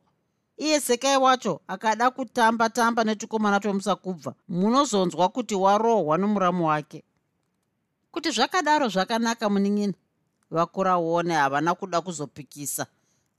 iye 0.59 0.81
sekai 0.81 1.17
wacho 1.17 1.61
akada 1.69 2.11
kutamba 2.11 2.71
tamba 2.71 3.05
netukomana 3.05 3.61
twemusakubva 3.61 4.35
munozonzwa 4.49 5.29
kuti 5.29 5.55
warohwa 5.55 6.19
nomuramu 6.19 6.67
wake. 6.67 7.05
Kuti 8.13 8.31
zvakadaro 8.31 8.89
zvakanaka 8.89 9.49
munin'ina 9.49 9.95
vakuraone 10.51 11.35
havana 11.35 11.75
kuda 11.75 12.01
kuzopikisa. 12.01 12.87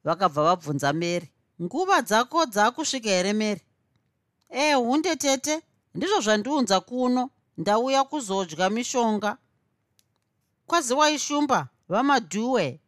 Vakabva 0.04 0.44
vabvunza 0.44 0.94
mary 0.94 1.30
nguva 1.62 2.02
dzako 2.02 2.46
dzaakusvika 2.46 3.10
here 3.10 3.34
mary? 3.34 3.62
E 4.50 4.74
hunde 4.74 5.16
tete. 5.16 5.62
Ndizvo 5.96 6.22
zvandiunza 6.22 6.80
kuno. 6.80 7.30
Ndauya 7.58 8.04
kuzodya 8.04 8.70
mishonga. 8.70 9.38
Kwaziwaishumba 10.68 11.68
vamadhuwe 11.90 12.80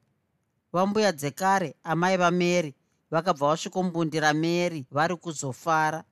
vambuya 0.74 1.12
dzekare 1.12 1.76
amai 1.84 2.18
vamary 2.18 2.76
vakabva 3.12 3.48
vasvikombundira 3.48 4.34
mary 4.34 4.86
vari 4.92 5.16
kuzofara. 5.16 6.04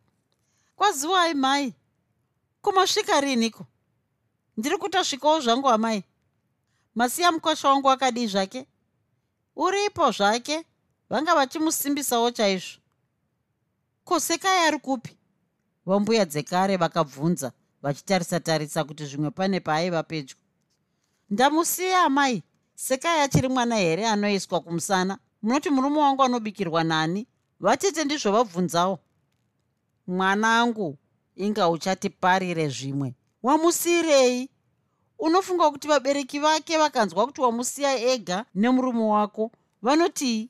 Kwaziwai 0.76 1.34
mai 1.34 1.74
kumasvika 2.62 3.22
riniko? 3.22 3.66
Ndiri 4.58 4.78
kutosvikawo 4.78 5.40
zvangu 5.40 5.70
amai. 5.70 6.04
Masiya 6.96 7.32
mukosha 7.32 7.70
wangu 7.70 7.90
akadii 7.90 8.28
zvake? 8.28 8.68
Uripo 9.56 10.12
zvake? 10.12 10.66
Vanga 11.10 11.36
vachimusimbisawo 11.36 12.32
chaizvo. 12.32 12.80
Kosekai 14.04 14.68
ari 14.68 14.80
kupi? 14.80 15.18
Vambuya 15.86 16.26
dzekare 16.26 16.78
vakabvunza 16.78 17.52
vachitarisa-tarisa 17.82 18.84
kuti 18.84 19.06
zvimwe 19.06 19.32
pane 19.32 19.60
paaiva 19.60 20.04
pedyo. 20.04 20.36
Ndamusiya 21.30 22.04
amai 22.04 22.44
sekai 22.76 23.22
achiri 23.22 23.48
mwana 23.48 23.76
here 23.76 24.08
anoiswa 24.08 24.62
kumusana 24.62 25.20
munoti 25.42 25.70
murume 25.70 26.00
wangu 26.00 26.24
anobikirwa 26.24 26.84
nani? 26.84 27.28
Vatete 27.60 28.04
ndizvo 28.04 28.32
vabvunzawo. 28.32 29.00
Mwana 30.08 30.60
angu 30.60 30.98
inga 31.36 31.70
uchatiparire 31.70 32.70
zvimwe. 32.70 33.16
Wamusiyirei 33.44 34.50
unofunga 35.20 35.72
kuti 35.72 35.88
vabereki 35.88 36.40
vake 36.40 36.78
vakanzwa 36.78 37.26
kuti 37.26 37.42
wamusiya 37.42 38.00
ega 38.00 38.46
nemurume 38.56 39.04
wako? 39.04 39.52
Vanotii 39.82 40.50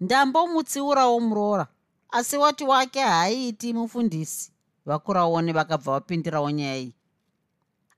ndambomutsiurawo 0.00 1.20
muroora. 1.20 1.66
Asi 2.10 2.36
wati 2.36 2.64
wake 2.64 3.00
haaiti 3.00 3.72
mufundisi. 3.72 4.52
Vakuraone 4.86 5.52
vakabva 5.52 5.92
vapindirawo 5.92 6.50
nyaya 6.50 6.76
iyi. 6.76 6.94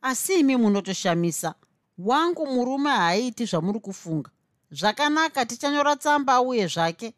Asi 0.03 0.41
imi 0.41 0.57
munotoshamisa. 0.57 1.55
Wangu 1.99 2.47
murume 2.47 2.91
haaiti 2.91 3.45
zvamuri 3.45 3.81
kufunga 3.81 4.31
zvakanaka 4.75 5.47
tichanyora 5.47 5.97
tsamba 5.97 6.41
uye 6.41 6.67
zvake. 6.67 7.15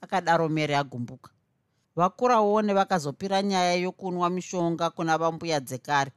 Akadaro 0.00 0.48
mere 0.48 0.76
agumbuka. 0.76 1.30
Vakuraone 1.96 2.74
vakazopira 2.74 3.42
nyaya 3.42 3.74
yokunwa 3.74 4.30
mishonga 4.30 4.90
kuna 4.90 5.18
vambuya 5.18 5.60
dzekare. 5.60 6.12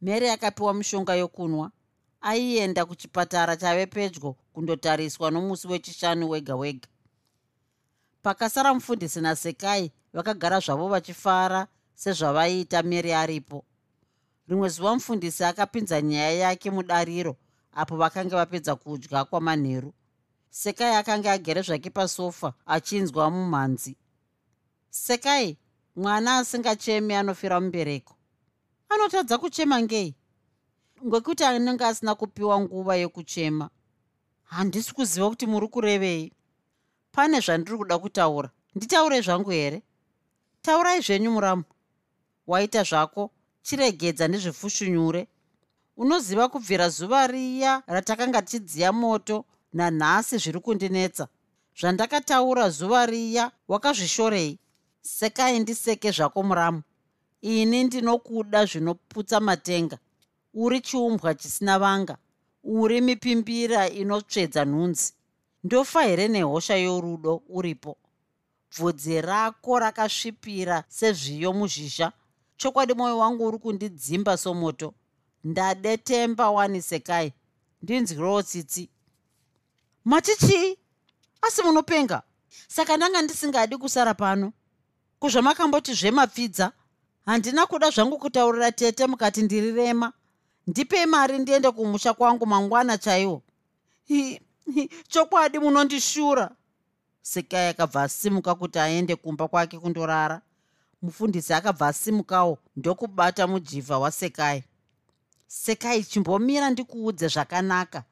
Mere 0.00 0.32
akapiwa 0.32 0.74
mishonga 0.74 1.14
yokunwa. 1.14 1.70
Aienda 2.20 2.84
kuchipatara 2.84 3.56
chave 3.56 3.86
pedyo 3.86 4.36
kundotariswa 4.52 5.30
nomusi 5.30 5.68
wechishanu 5.68 6.30
wega 6.30 6.56
wega. 6.56 6.88
Pakasara 8.22 8.74
mufundisi 8.74 9.20
nasekai 9.20 9.92
vakagara 10.12 10.60
zvavo 10.60 10.88
vachifara 10.88 11.66
sezvavaiita 11.94 12.82
mary 12.82 13.12
aripo. 13.12 13.64
Rimwe 14.48 14.68
zuva 14.68 14.94
mufundisi 14.94 15.44
akapinza 15.44 16.02
nyaya 16.02 16.32
yake 16.32 16.70
mudariro 16.70 17.36
apo 17.72 17.96
vakanga 17.96 18.36
vapedza 18.36 18.76
kudya 18.76 19.24
kwamanheru 19.24 19.94
sekai 20.54 20.94
akanga 20.94 21.32
agere 21.32 21.62
zvake 21.62 21.90
pasofa 21.90 22.54
achinzwa 22.66 23.30
mumhanzi 23.30 23.96
sekai 24.90 25.58
mwana 25.96 26.38
asingachemi 26.38 27.14
anofira 27.14 27.60
mubereko. 27.60 28.14
Anotadza 28.88 29.38
kuchema 29.38 29.82
ngei? 29.82 30.14
Ngekuti 31.06 31.44
anenge 31.44 31.84
asina 31.84 32.14
kupiwa 32.14 32.60
nguva 32.60 32.96
yokuchema. 32.96 33.70
Handisi 34.44 34.94
kuziva 34.94 35.30
kuti 35.30 35.46
muri 35.46 35.68
kurevei. 35.68 36.32
Pane 37.12 37.40
zvandiri 37.40 37.78
kuda 37.78 37.98
kutaura. 37.98 38.50
Nditaure 38.74 39.20
zvangu 39.20 39.50
here? 39.50 39.82
Taurai 40.62 41.00
zvenyu 41.00 41.30
muramu. 41.30 41.64
Waita 42.46 42.82
zvako 42.82 43.30
chiregedza 43.62 44.28
nezvefushunyure 44.28 45.26
unoziva 45.96 46.48
kubvira 46.48 46.88
zuva 46.88 47.26
riya 47.26 47.82
ratakanga 47.86 48.42
tichidziya 48.42 48.92
moto 48.92 49.44
nanhasi 49.74 50.38
zviri 50.38 50.60
kundinetsa. 50.60 51.28
Zvandakataura 51.80 52.70
zuva 52.70 53.06
riya 53.06 53.50
wakazvishorei 53.68 54.58
sekai 55.02 55.58
ndiseke 55.58 56.10
zvako 56.10 56.42
muramu. 56.42 56.82
Ini 57.42 57.84
ndinokuda 57.84 58.66
zvinoputsa 58.66 59.40
matenga. 59.40 59.98
Uri 60.54 60.80
chiumbwa 60.80 61.34
chisina 61.34 61.78
vanga. 61.78 62.16
Uri 62.64 63.00
mipimbira 63.00 63.88
inotsvedza 63.88 64.64
nhunzi. 64.64 65.12
Ndofa 65.64 66.02
here 66.02 66.28
nehosha 66.28 66.76
yorudo 66.76 67.42
uripo? 67.48 67.96
Bvudzi 68.76 69.20
rako 69.20 69.78
rakasvipira 69.78 70.84
sezviyo 70.88 71.52
muzhizha. 71.52 72.12
Chokwadi 72.56 72.94
mwoyo 72.94 73.18
wangu 73.18 73.46
uri 73.46 73.58
kundidzimba 73.58 74.36
somoto. 74.36 74.94
Ndadetemba 75.44 76.50
wani 76.50 76.82
sekai. 76.82 77.32
Ndinzwirewo 77.82 78.42
tsitsi 78.42 78.88
matichii 80.04 80.78
asi 81.42 81.62
munopenga. 81.62 82.22
Saka 82.68 82.96
ndanga 82.96 83.22
ndisingadi 83.22 83.76
kusara 83.76 84.14
pano. 84.14 84.52
Kuzvamakamboti 85.18 85.94
zvemapfidza 85.94 86.72
handina 87.26 87.66
kuda 87.66 87.90
zvangu 87.90 88.18
kutaurira 88.18 88.72
tete 88.72 89.06
mukati 89.06 89.42
ndiri 89.42 89.72
rema. 89.72 90.12
Ndipei 90.66 91.06
mari 91.06 91.38
ndiende 91.38 91.70
kumusha 91.70 92.14
kwangu 92.14 92.46
mangwana 92.46 92.98
chaiwo. 92.98 93.42
Chokwadi 95.08 95.58
munondishura. 95.58 96.50
Sekai 97.22 97.68
akabva 97.68 98.02
asimuka 98.02 98.54
kuti 98.54 98.78
aende 98.78 99.16
kumba 99.16 99.48
kwake 99.48 99.78
kundorara. 99.78 100.40
Mufundisi 101.02 101.52
akabva 101.54 101.86
asimukawo 101.88 102.58
ndokubata 102.76 103.46
mujivha 103.46 103.98
wasekai 103.98 104.64
sekai 105.46 106.04
chimbomira 106.04 106.70
ndikuudze 106.70 107.28
zvakanaka 107.28 108.04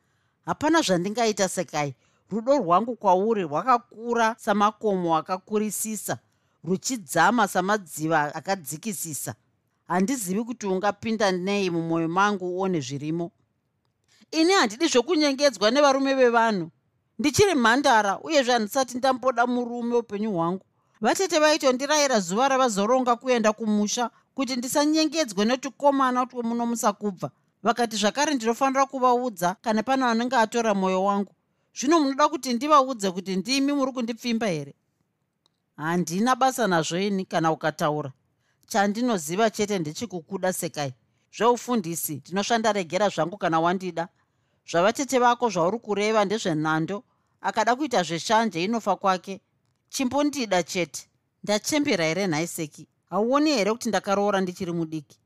hapana 0.47 0.83
zvandingaita 0.83 1.49
sekai. 1.49 1.95
Rudo 2.31 2.59
rwangu 2.59 2.97
kwauri 2.97 3.43
rwakakura 3.43 4.37
samakomo 4.39 5.17
akakurisisa 5.17 6.19
ruchidzama 6.65 7.49
samadziva 7.49 8.35
akadzikisisa. 8.35 9.35
Handizivi 9.89 10.45
kuti 10.45 10.67
ungapinda 10.67 11.33
nei 11.33 11.71
mumwoyo 11.71 12.09
mangu 12.09 12.47
uone 12.47 12.81
zvirimo. 12.81 13.31
Ini 14.31 14.53
handidi 14.53 14.87
zvokunyengedzwa 14.87 15.71
nevarume 15.71 16.15
vevanhu. 16.15 16.71
Ndichiri 17.19 17.55
mhandara 17.55 18.19
uyezve 18.21 18.53
handisati 18.53 18.99
ndamboda 18.99 19.47
murume 19.47 19.97
upenyu 19.97 20.33
hwangu. 20.33 20.65
Vatete 21.01 21.39
vaitondirayira 21.39 22.21
zuva 22.21 22.49
ravazoronga 22.49 23.17
kuenda 23.17 23.53
kumusha 23.53 24.11
kuti 24.35 24.57
ndisanyengedzwe 24.57 25.45
netukomana 25.45 26.27
twomunomusa 26.27 26.93
kubva 26.93 27.31
vakati 27.63 27.97
zvakare 27.97 28.35
ndinofanira 28.35 28.87
kuvaudza 28.87 29.57
kana 29.61 29.83
pana 29.83 30.07
vanenge 30.07 30.37
atora 30.37 30.75
mwoyo 30.75 31.05
wangu. 31.05 31.35
Zvino 31.75 32.01
munoda 32.01 32.29
kuti 32.29 32.53
ndivaudze 32.55 33.11
kuti 33.11 33.37
ndimi 33.37 33.73
muri 33.73 33.93
kundipfimba 33.93 34.47
here? 34.47 34.75
Handina 35.77 36.37
basa 36.37 36.67
nazvo 36.67 36.99
ini 36.99 37.25
kana 37.25 37.53
ukataura. 37.53 38.13
Chandinoziva 38.67 39.51
chete 39.51 39.79
ndechikukuda 39.79 40.53
sekai. 40.53 40.95
Zveufundisi 41.37 42.15
ndinosvandaregera 42.15 43.09
zvangu 43.09 43.37
kana 43.39 43.61
wandida. 43.61 44.09
Zvavatete 44.71 45.19
vako 45.19 45.49
zvauri 45.51 45.79
kureva 45.79 46.25
ndezvenhando. 46.25 47.05
Akada 47.41 47.77
kuita 47.77 48.03
zveshanje 48.03 48.65
inofa 48.65 48.97
kwake. 48.97 49.41
Chimbondida 49.89 50.63
chete. 50.63 51.09
Ndachembera 51.45 52.05
here 52.05 52.27
nhaiseki 52.27 52.87
hauoni 53.11 53.51
here 53.51 53.73
kuti 53.73 53.89
ndakaroora 53.89 54.41
ndichiri 54.41 54.73
mudiki 54.73 55.22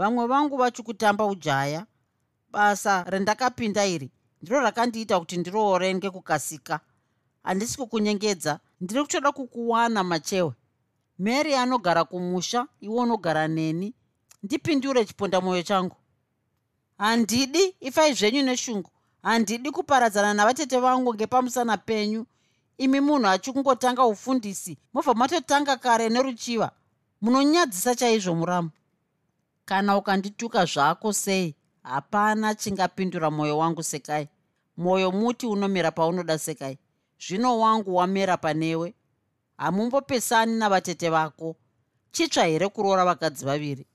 vamwe 0.00 0.26
vangu 0.26 0.56
vachikutamba 0.56 1.24
ujaya. 1.26 1.86
Basa 2.52 3.04
rendakapinda 3.04 3.86
iri 3.86 4.10
ndiro 4.42 4.60
rakandiita 4.60 5.20
kuti 5.20 5.36
ndiroore 5.36 5.94
ngekukasika. 5.94 6.80
Handisi 7.42 7.76
kukunyengedza 7.78 8.60
ndiri 8.80 9.02
kutoda 9.02 9.32
kukuwana 9.32 10.04
machewe. 10.04 10.52
Mary 11.18 11.54
anogara 11.54 12.04
kumusha 12.04 12.66
iwe 12.80 13.00
unogara 13.00 13.48
neni. 13.48 13.94
Ndipindure 14.42 15.04
chipondamwoyo 15.04 15.62
changu. 15.62 15.96
Handidi 16.98 17.74
ifai 17.80 18.14
zvenyu 18.14 18.42
neshungu. 18.42 18.90
Handidi 19.22 19.70
kuparadzana 19.70 20.34
navatete 20.34 20.78
vangu 20.80 21.14
ngepamusana 21.14 21.76
penyu. 21.76 22.26
Imi 22.78 23.00
munhu 23.00 23.26
achikungotanga 23.28 24.04
ufundisi 24.06 24.78
mobva 24.94 25.14
matotanga 25.14 25.76
kare 25.76 26.08
neruchiva. 26.08 26.70
Munonyadzisa 27.20 27.94
chaizvo 27.94 28.34
muramu 28.34 28.70
kana 29.70 29.96
ukandituka 29.96 30.64
zvako 30.64 31.12
sei? 31.12 31.54
Hapana 31.82 32.54
chingapindura 32.54 33.30
mwoyo 33.30 33.58
wangu 33.58 33.82
sekai. 33.82 34.28
Mwoyo 34.76 35.12
muti 35.12 35.46
unomera 35.46 35.90
paunoda 35.90 36.38
sekai. 36.38 36.78
Zvino 37.28 37.58
wangu 37.58 37.94
wamera 37.96 38.36
panewe. 38.36 38.94
Hamumbopesani 39.56 40.58
navatete 40.58 41.10
vako. 41.10 41.56
Chitsva 42.12 42.44
here 42.44 42.68
kuroora 42.68 43.04
vakadzi 43.04 43.44
vaviri? 43.44 43.86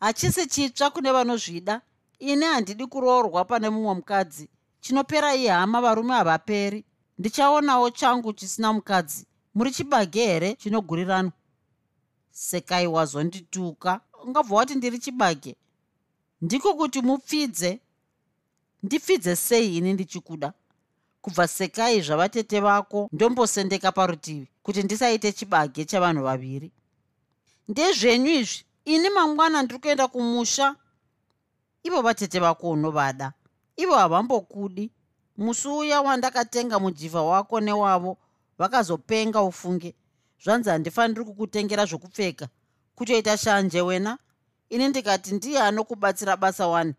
Hachisi 0.00 0.46
chitsva 0.46 0.90
kune 0.90 1.12
vanozvida? 1.12 1.80
Ini 2.18 2.44
handidi 2.44 2.86
kuroorwa 2.86 3.44
pane 3.44 3.70
mumwe 3.70 3.94
mukadzi. 3.94 4.48
Chinopera 4.80 5.34
ihama 5.34 5.80
varume 5.80 6.14
havaperi. 6.14 6.84
Ndichaonawo 7.18 7.90
changu 7.90 8.32
chisina 8.32 8.72
mukadzi. 8.72 9.26
Muri 9.54 9.70
chibage 9.70 10.26
here 10.26 10.54
chinoguriranwa 10.54 11.32
sekai 12.30 12.86
wazondituka 12.86 14.00
ungabva 14.24 14.56
wati 14.56 14.74
ndiri 14.74 14.98
chibage. 14.98 15.56
Ndiko 16.40 16.74
kuti 16.74 17.00
mupfidze. 17.02 17.80
Ndipfidze 18.82 19.36
sei 19.36 19.76
ini 19.76 19.92
ndichikuda? 19.92 20.52
Kubva 21.22 21.48
sekai 21.48 22.00
zvavatete 22.02 22.60
vako 22.60 23.08
ndombosendeka 23.12 23.92
parutivi 23.92 24.48
kuti 24.62 24.82
ndisaite 24.82 25.32
chibage 25.32 25.84
chavanhu 25.84 26.22
vaviri. 26.24 26.72
Ndezvenyu 27.68 28.30
izvi 28.30 28.64
ini 28.84 29.10
mangwana 29.10 29.62
ndiri 29.62 29.80
kuenda 29.80 30.08
kumusha. 30.08 30.76
Ivo 31.82 32.02
vatete 32.02 32.38
vako 32.38 32.70
unovada. 32.70 33.32
Ivo 33.76 33.94
havambokudi. 33.94 34.90
Musi 35.36 35.68
uya 35.68 36.00
wandakatenga 36.00 36.78
mujivha 36.78 37.22
wako 37.22 37.60
newavo 37.60 38.18
vakazopenga 38.58 39.42
ufunge. 39.42 39.94
Zvanzi 40.44 40.70
handifaniri 40.70 41.24
kukutengera 41.24 41.86
zvokupfeka 41.86 42.48
kutoita 42.94 43.36
shanje 43.36 43.80
wena? 43.80 44.18
Ini 44.68 44.88
ndikati 44.88 45.34
ndiye 45.34 45.60
anokubatsira 45.60 46.36
basa 46.36 46.66
wani. 46.68 46.94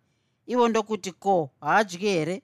Ivo 0.48 0.68
ndokuti 0.68 1.12
ko 1.12 1.50
haadyi 1.62 1.98
here? 1.98 2.42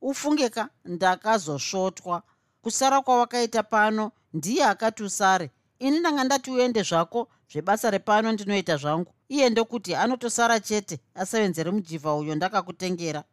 Ufungeka 0.00 0.68
ndakazosvotwa 0.84 2.22
kusara 2.62 3.00
kwawakaita 3.02 3.62
pano 3.62 4.12
ndiye 4.32 4.64
akati 4.64 5.02
usare 5.02 5.50
ini 5.78 5.98
ndanga 5.98 6.24
ndati 6.24 6.50
uende 6.50 6.82
zvako 6.82 7.28
zvebasa 7.52 7.90
repano 7.90 8.32
ndinoita 8.32 8.76
zvangu. 8.76 9.12
Iye 9.28 9.50
ndokuti 9.50 9.94
anotosara 9.94 10.60
chete 10.60 11.00
asevenzere 11.14 11.70
mujivha 11.70 12.14
uyo 12.14 12.34
ndakakutengera. 12.34 13.24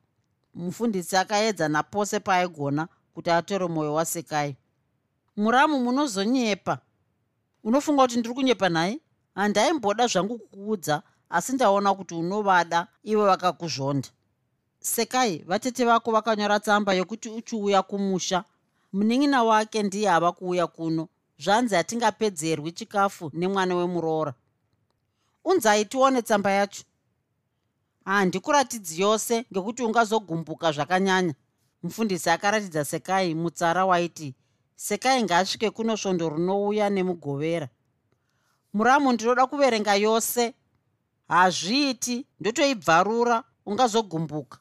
Mufundisi 0.55 1.17
akaedza 1.17 1.67
napose 1.69 2.19
paaigona 2.19 2.87
kuti 3.13 3.31
atore 3.31 3.67
mwoyo 3.67 3.93
wasekai 3.93 4.55
muramu 5.37 5.79
munozonyepa. 5.79 6.77
Unofunga 7.63 8.01
kuti 8.01 8.17
ndiri 8.19 8.35
kunyepa 8.35 8.69
nhaye 8.69 8.99
handaimboda 9.35 10.07
zvangu 10.07 10.37
kukuudza 10.39 11.03
asi 11.29 11.53
ndaona 11.53 11.95
kuti 11.95 12.13
unovada 12.15 12.87
ivo 13.03 13.25
vakakuzvonda. 13.25 14.07
Sekai 14.79 15.37
vatete 15.47 15.85
vako 15.85 16.11
vakanyora 16.11 16.59
tsamba 16.59 16.93
yokuti 16.93 17.29
uchiuya 17.29 17.81
kumusha. 17.81 18.43
Munin'ina 18.93 19.43
wake 19.43 19.83
ndiye 19.83 20.09
ava 20.09 20.31
kuuya 20.31 20.67
kuno. 20.67 21.07
Zvanzi 21.39 21.75
hatingapedzerwi 21.75 22.71
chikafu 22.71 23.31
nemwana 23.33 23.75
wemuroora. 23.75 24.33
Unzai 25.45 25.85
tione 25.85 26.21
tsamba 26.21 26.51
yacho. 26.51 26.83
Handikuratidzi 28.05 29.01
yose 29.01 29.45
ngekuti 29.51 29.83
ungazogumbuka 29.83 30.71
zvakanyanya. 30.71 31.33
Mufundisi 31.83 32.29
akaratidza 32.29 32.85
sekai 32.85 33.35
mutsara 33.35 33.85
waiti 33.85 34.35
sekai 34.75 35.23
ngaasvike 35.23 35.69
kuno 35.69 35.97
svondo 35.97 36.29
runouya 36.29 36.89
nemugovera 36.89 37.69
muramu 38.73 39.11
ndinoda 39.11 39.47
kuverenga 39.47 39.95
yose. 39.95 40.53
Hazviiti 41.27 42.25
ndotoibvarura 42.39 43.43
ungazogumbuka. 43.65 44.57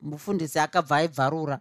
Mufundisi 0.00 0.58
akabva 0.58 0.96
aibvarura. 0.96 1.60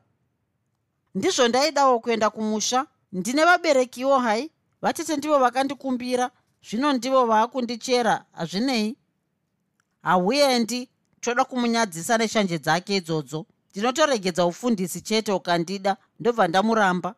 Ndizvo 1.15 1.47
ndaidawo 1.47 1.99
kuenda 1.99 2.29
kumusha. 2.29 2.85
Ndine 3.11 3.45
vaberekiwo 3.45 4.19
hai? 4.19 4.51
Vatete 4.81 5.17
ndivo 5.17 5.39
vakandikumbira. 5.39 6.31
Zvino 6.69 6.93
ndivo 6.93 7.25
vaakundichera 7.25 8.25
hazvinei? 8.31 8.95
Hauendi. 10.01 10.89
Toda 11.19 11.43
kumunyadzisa 11.45 12.17
neshanje 12.17 12.57
dzake 12.59 12.95
idzodzo. 12.95 13.45
Ndinotoregedza 13.71 14.45
ufundisi 14.45 15.01
chete 15.01 15.31
ukandida 15.31 15.97
ndobva 16.19 16.47
ndamuramba. 16.47 17.15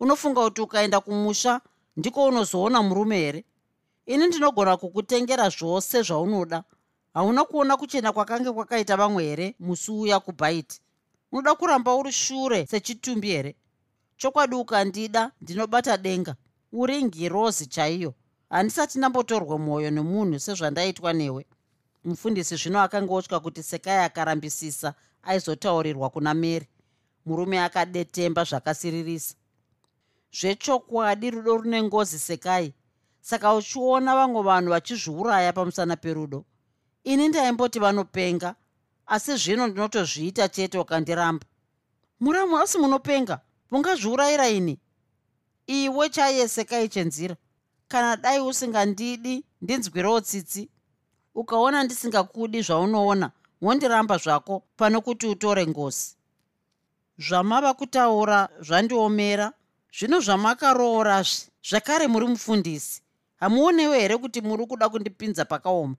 Unofunga 0.00 0.42
kuti 0.44 0.60
ukaenda 0.60 1.00
kumusha 1.00 1.60
ndiko 1.96 2.24
unozoona 2.24 2.82
murume 2.82 3.16
here 3.18 3.44
ini 4.06 4.26
ndinogona 4.26 4.76
kukutengera 4.76 5.48
zvose 5.48 6.02
zvaunoda. 6.02 6.64
Hauna 7.14 7.44
kuona 7.44 7.76
kuchena 7.76 8.12
kwakange 8.12 8.52
kwakaita 8.52 8.96
vamwe 8.96 9.24
here? 9.24 9.54
Musi 9.60 9.90
uya 9.92 10.20
kubhaiti 10.20 10.80
unoda 11.32 11.54
kuramba 11.54 11.94
uri 11.94 12.12
shure 12.12 12.66
sechitumbi 12.66 13.28
here? 13.28 13.56
Chokwadi 14.16 14.54
ukandida 14.54 15.32
ndinobata 15.40 15.96
denga. 15.96 16.36
Uri 16.72 17.04
ngirozi 17.04 17.66
chaiyo. 17.66 18.14
Handisati 18.50 18.98
ndambotorwa 18.98 19.58
mwoyo 19.58 19.90
nemunhu 19.90 20.40
sezvandaitwa 20.40 21.12
newe. 21.12 21.46
Mufundisi 22.04 22.56
zvino 22.56 22.80
akanga 22.80 23.14
otya 23.14 23.40
kuti 23.40 23.62
sekai 23.62 24.04
akarambisisa 24.04 24.94
aizotaurirwa 25.22 26.10
kuna 26.10 26.34
mary. 26.34 26.68
Murume 27.26 27.60
akadetemba 27.60 28.44
zvakasiririsa. 28.44 29.34
Zvechokwadi 30.32 31.30
rudo 31.30 31.56
rune 31.56 31.82
ngozi 31.82 32.18
sekai 32.18 32.74
saka 33.26 33.54
uchiona 33.54 34.14
vamwe 34.14 34.42
vanhu 34.42 34.70
vachizviuraya 34.70 35.52
pamusana 35.52 35.96
perudo. 35.96 36.44
Ini 37.04 37.28
ndaimboti 37.28 37.78
vanopenga 37.78 38.54
asi 39.06 39.36
zvino 39.36 39.66
ndinotozviita 39.66 40.48
chete 40.48 40.78
ukandiramba. 40.78 41.46
Muramu 42.20 42.58
asi 42.58 42.78
munopenga 42.78 43.40
mungazviurayira 43.70 44.48
ini? 44.48 44.78
Iwe 45.66 46.08
chaiye 46.08 46.48
sekai 46.48 46.88
chenzira. 46.88 47.36
Kana 47.88 48.16
dai 48.16 48.40
usingandidi 48.40 49.44
ndinzwirewo 49.62 50.20
tsitsi 50.20 50.70
ukaona 51.34 51.84
ndisingakudi 51.84 52.62
zvaunoona 52.62 53.30
wondiramba 53.62 54.18
zvako 54.18 54.62
pano 54.76 55.00
kuti 55.00 55.26
utore 55.26 55.66
ngozi. 55.66 56.16
Zvamava 57.18 57.74
kutaura 57.74 58.48
zvandiomera 58.60 59.52
zvino 59.98 60.20
zvamakaroorazve 60.20 61.50
zvakare 61.68 62.06
muri 62.06 62.26
mufundisi 62.26 63.05
hamuonewo 63.36 63.94
here 63.94 64.16
kuti 64.18 64.40
muri 64.40 64.66
kuda 64.66 64.88
kundipinza 64.88 65.44
pakaoma? 65.44 65.96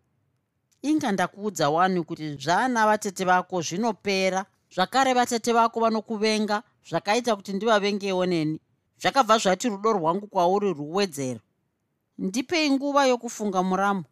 Inga 0.82 1.12
ndakuudza 1.12 1.70
wani 1.70 2.04
kuti 2.04 2.36
zvaana 2.36 2.86
vatete 2.86 3.26
vako 3.26 3.62
zvinopera 3.62 4.46
zvakare 4.76 5.14
vatete 5.14 5.54
vako 5.54 5.80
vanokuvenga 5.80 6.64
zvakaita 6.90 7.36
kuti 7.36 7.54
ndivavengewo 7.54 8.26
neni. 8.26 8.60
Zvakabva 9.02 9.38
zvati 9.38 9.70
rudo 9.70 9.94
rwangu 9.94 10.28
kwauri 10.28 10.74
ruwedzero 10.74 11.40
ndipei 12.18 12.72
nguva 12.72 13.06
yokufunga 13.06 13.64
muramo. 13.64 14.04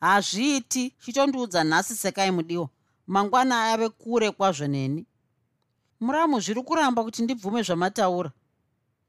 Hazviiti 0.00 0.90
chitondiudza 0.90 1.64
nhasi 1.64 1.96
sekai 1.96 2.30
mudiwa. 2.30 2.68
Mangwana 3.06 3.72
ave 3.72 3.88
kure 3.88 4.30
kwazvo 4.30 4.66
neni. 4.66 5.06
Muramu 6.00 6.40
zviri 6.40 6.62
kuramba 6.62 7.04
kuti 7.04 7.22
ndibvume 7.22 7.62
zvamataura. 7.62 8.30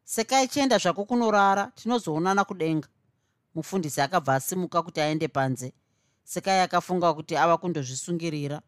Sekai 0.04 0.48
chienda 0.48 0.78
zvako 0.78 1.06
kunorara 1.06 1.72
tinozoonana 1.76 2.44
kudenga 2.44 2.88
mufundisi 3.56 4.02
akabva 4.02 4.36
asimuka 4.36 4.82
kuti 4.82 5.02
aende 5.02 5.28
panze. 5.28 5.74
Sekai 6.24 6.60
akafunga 6.60 7.14
kuti 7.14 7.38
ava 7.38 7.58
kundozvisungirira. 7.58 8.62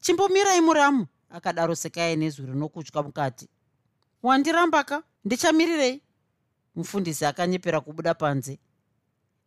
Chimbomirai 0.00 0.60
muramu 0.60 1.06
akadaro 1.30 1.74
sekai 1.74 2.16
nezwi 2.16 2.46
rinokutya 2.46 3.02
mukati. 3.02 3.48
Wandirambaka 4.22 5.02
ndichamirirei 5.24 6.02
mufundisi 6.74 7.24
akanyepera 7.24 7.80
kubuda 7.80 8.14
panze. 8.14 8.58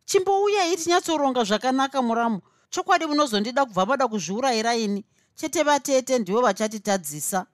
Chimbouyai 0.04 0.76
tinyatsoronga 0.76 1.44
zvakanaka 1.44 2.02
muramu. 2.02 2.40
Chokwadi 2.70 3.06
munozondida 3.06 3.64
kubva 3.64 3.86
mada 3.86 4.08
kuzviurayira 4.08 4.76
ini. 4.76 5.04
Chete 5.34 5.62
vatete 5.62 6.18
ndivo 6.18 6.40
vachatitadzisa 6.42 7.46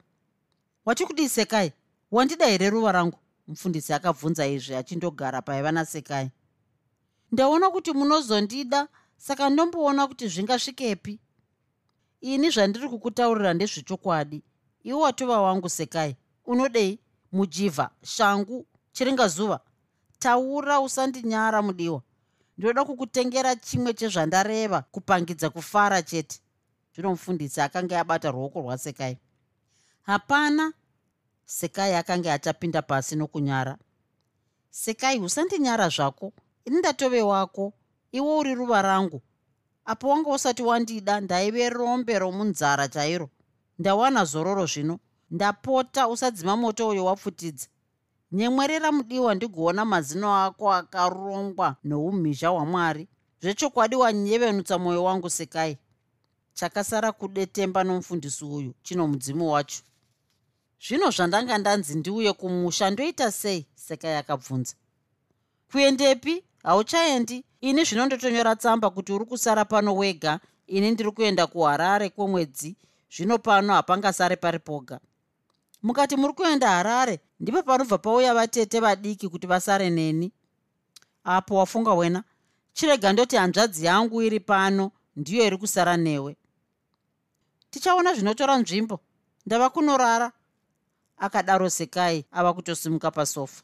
wachikudii 0.84 1.28
sekai? 1.28 1.72
Wandida 2.10 2.46
here 2.46 2.70
ruva 2.70 2.92
rangu? 2.92 3.18
mufundisi 3.48 3.92
akabvunza 3.92 4.46
izvi 4.46 4.74
achindogara 4.74 5.42
paiva 5.42 5.72
nasekai 5.72 6.30
ndaona 7.32 7.70
kuti 7.70 7.92
munozondida 7.92 8.88
saka 9.16 9.50
ndomboona 9.50 10.06
kuti 10.06 10.28
zvingasvikepi. 10.28 11.20
Ini 12.20 12.50
zvandiri 12.50 12.88
kukutaurira 12.88 13.54
ndezvechokwadi. 13.54 14.42
Iwe 14.82 15.00
watova 15.00 15.40
wangu 15.40 15.68
sekai 15.68 16.16
unodei? 16.46 16.98
Mujivha 17.32 17.90
shangu 18.02 18.66
chiringazuva? 18.92 19.60
Taura 20.18 20.80
usandinyara 20.80 21.62
mudiwa. 21.62 22.02
Ndinoda 22.58 22.84
kukutengera 22.84 23.56
chimwe 23.56 23.94
chezvandareva 23.94 24.82
kupangidza 24.82 25.50
kufara 25.50 26.02
chete. 26.02 26.40
Zvino 26.94 27.10
mufundisi 27.10 27.60
akanga 27.60 28.00
abata 28.00 28.30
ruoko 28.30 28.60
rwasekai 28.60 29.18
hapana 30.02 30.72
sekai 31.44 31.94
akanga 31.94 32.34
achapinda 32.34 32.82
pasi 32.82 33.16
nokunyara. 33.16 33.78
Sekai 34.70 35.20
usandinyara 35.20 35.88
zvako 35.88 36.32
ini 36.68 36.78
ndatove 36.78 37.22
wako. 37.22 37.72
Iwe 38.12 38.36
uri 38.36 38.54
ruva 38.54 38.82
rangu. 38.82 39.22
Apo 39.84 40.08
wanga 40.08 40.30
usati 40.30 40.62
wandida 40.62 41.20
ndaive 41.20 41.68
rombe 41.68 42.18
romunzara 42.18 42.88
chairo. 42.88 43.30
Ndawana 43.78 44.24
zororo 44.24 44.66
zvino. 44.66 44.98
Ndapota 45.30 46.08
usadzima 46.08 46.56
moto 46.56 46.88
uyo 46.88 47.04
wapfutidza 47.04 47.66
nyemwerera 48.32 48.92
mudiwa 48.92 49.34
ndigoona 49.34 49.84
mazino 49.84 50.28
ako 50.44 50.72
akarongwa 50.72 51.76
noumhizha 51.84 52.48
hwamwari. 52.48 53.08
Zvechokwadi 53.40 53.96
wanyevenutsa 53.96 54.78
mwoyo 54.78 55.04
wangu 55.04 55.30
sekai. 55.30 55.78
Chakasara 56.54 57.12
kudetemba 57.12 57.84
nomufundisi 57.84 58.44
uyu 58.44 58.74
chino 58.82 59.08
mudzimu 59.08 59.52
wacho. 59.52 59.82
Zvino 60.88 61.10
zvandanga 61.10 61.58
ndanzi 61.58 61.98
ndiuye 61.98 62.32
kumusha 62.32 62.90
ndoita 62.90 63.32
sei? 63.32 63.66
Sekai 63.74 64.16
akabvunza. 64.16 64.74
Kuendepi 65.70 66.44
hauchaendi 66.62 67.44
ini 67.60 67.84
zvino 67.84 68.06
ndotonyora 68.06 68.56
tsamba 68.56 68.90
kuti 68.90 69.12
uri 69.12 69.24
kusara 69.24 69.64
pano 69.64 69.96
wega. 69.96 70.40
Ini 70.66 70.90
ndiri 70.90 71.10
kuenda 71.10 71.46
kuharare 71.46 72.08
kwemwedzi. 72.10 72.76
Zvino 73.10 73.38
pano 73.38 73.72
hapangasare 73.72 74.36
pari 74.36 74.58
poga. 74.58 75.00
Mukati 75.82 76.16
muri 76.16 76.32
kuenda 76.32 76.68
harare 76.68 77.20
ndipo 77.40 77.62
panobva 77.62 77.98
pauya 77.98 78.34
vatete 78.34 78.80
vadiki 78.80 79.28
kuti 79.28 79.46
vasare 79.46 79.90
neni. 79.90 80.32
Apo 81.24 81.56
wafunga 81.56 81.94
wena? 81.94 82.24
Chirega 82.72 83.12
ndoti 83.12 83.36
hanzvadzi 83.36 83.86
yangu 83.86 84.22
iri 84.22 84.40
pano 84.40 84.90
ndiyo 85.16 85.46
iri 85.46 85.56
kusara 85.56 85.96
newe. 85.96 86.36
Tichaona 87.70 88.14
zvinotora 88.14 88.58
nzvimbo. 88.58 89.00
Ndava 89.46 89.70
kunorara. 89.70 90.32
Akadaro 91.18 91.70
sekai 91.70 92.24
ava 92.32 92.54
kutosimuka 92.54 93.10
pasofa. 93.10 93.62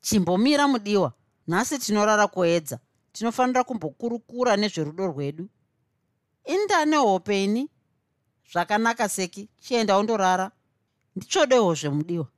Chimbomira 0.00 0.68
mudiwa 0.68 1.12
nhasi 1.46 1.78
tinorara 1.78 2.26
kuedza 2.26 2.78
tinofanira 3.12 3.64
kumbokurukura 3.64 4.56
nezverudo 4.56 5.06
rwedu. 5.06 5.48
Indane 6.44 6.96
hope 6.96 7.44
ini? 7.44 7.70
Zvakanaka 8.52 9.08
seki 9.08 9.48
chienda 9.60 9.98
undorara. 9.98 10.50
Ndichodewo 11.16 11.74
zvemudiwa 11.74 12.28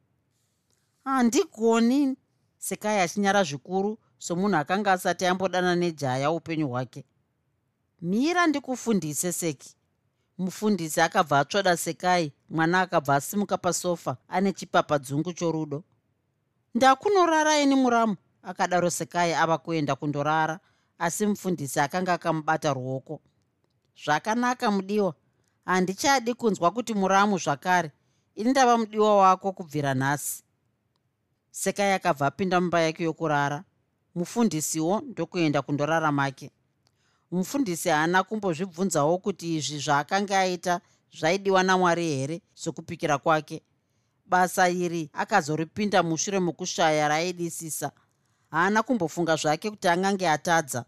handigoni 1.05 2.17
sekai 2.59 2.99
achinyara 3.01 3.45
zvikuru 3.45 3.99
somunhu 4.19 4.57
akanga 4.57 4.93
asati 4.93 5.27
ambodana 5.27 5.77
nejaya 5.77 6.31
upenyu 6.31 6.69
hwake. 6.69 7.05
Mira 8.01 8.47
ndikufundise 8.47 9.33
seki. 9.33 9.77
Mufundisi 10.38 11.01
akabva 11.01 11.38
atsvoda 11.38 11.77
sekai 11.77 12.33
mwana 12.49 12.81
akabva 12.81 13.14
asimuka 13.17 13.59
pasofa 13.59 14.17
ane 14.29 14.53
chipapadzungu 14.53 15.33
chorudo. 15.33 15.85
Ndakunorara 16.75 17.61
ini 17.61 17.75
muramu 17.75 18.17
akadaro 18.44 18.90
sekai 18.90 19.35
ava 19.35 19.59
kuenda 19.59 19.96
kundorara 19.96 20.61
asi 20.98 21.26
mufundisi 21.26 21.80
akanga 21.80 22.12
akamubata 22.12 22.72
ruoko. 22.72 23.20
Zvakanaka 24.04 24.70
mudiwa. 24.70 25.14
Handichadi 25.64 26.35
kunzwa 26.35 26.70
kuti 26.70 26.94
muramu 26.94 27.38
zvakare. 27.38 27.92
Ini 28.35 28.50
ndava 28.50 28.78
mudiwa 28.78 29.16
wako 29.16 29.52
kubvira 29.52 29.94
nhasi. 29.94 30.42
Sekai 31.50 31.92
akabva 31.92 32.26
apinda 32.26 32.61
mumba 32.61 32.80
yake 32.80 33.04
yokurara. 33.04 33.64
Mufundisiwo 34.14 35.00
ndokuenda 35.00 35.62
kundorara 35.62 36.12
make. 36.12 36.50
Mufundisi 37.30 37.88
haana 37.88 38.22
kumbozvibvunzawo 38.22 39.18
kuti 39.18 39.57
izvi 39.57 39.78
zvaakanga 39.78 40.38
aita 40.38 40.80
zvaidiwa 41.18 41.62
namwari 41.62 42.09
here 42.09 42.40
sokupikira 42.54 43.18
kwake. 43.18 43.62
Basa 44.26 44.68
iri 44.68 45.11
akazoripinda 45.12 46.02
mushure 46.02 46.40
mokushaya 46.40 47.09
raaidisisa 47.09 47.92
haana 48.55 48.83
kumbofunga 48.83 49.37
zvake 49.37 49.71
kuti 49.71 49.88
angange 49.88 50.29
atadza. 50.29 50.85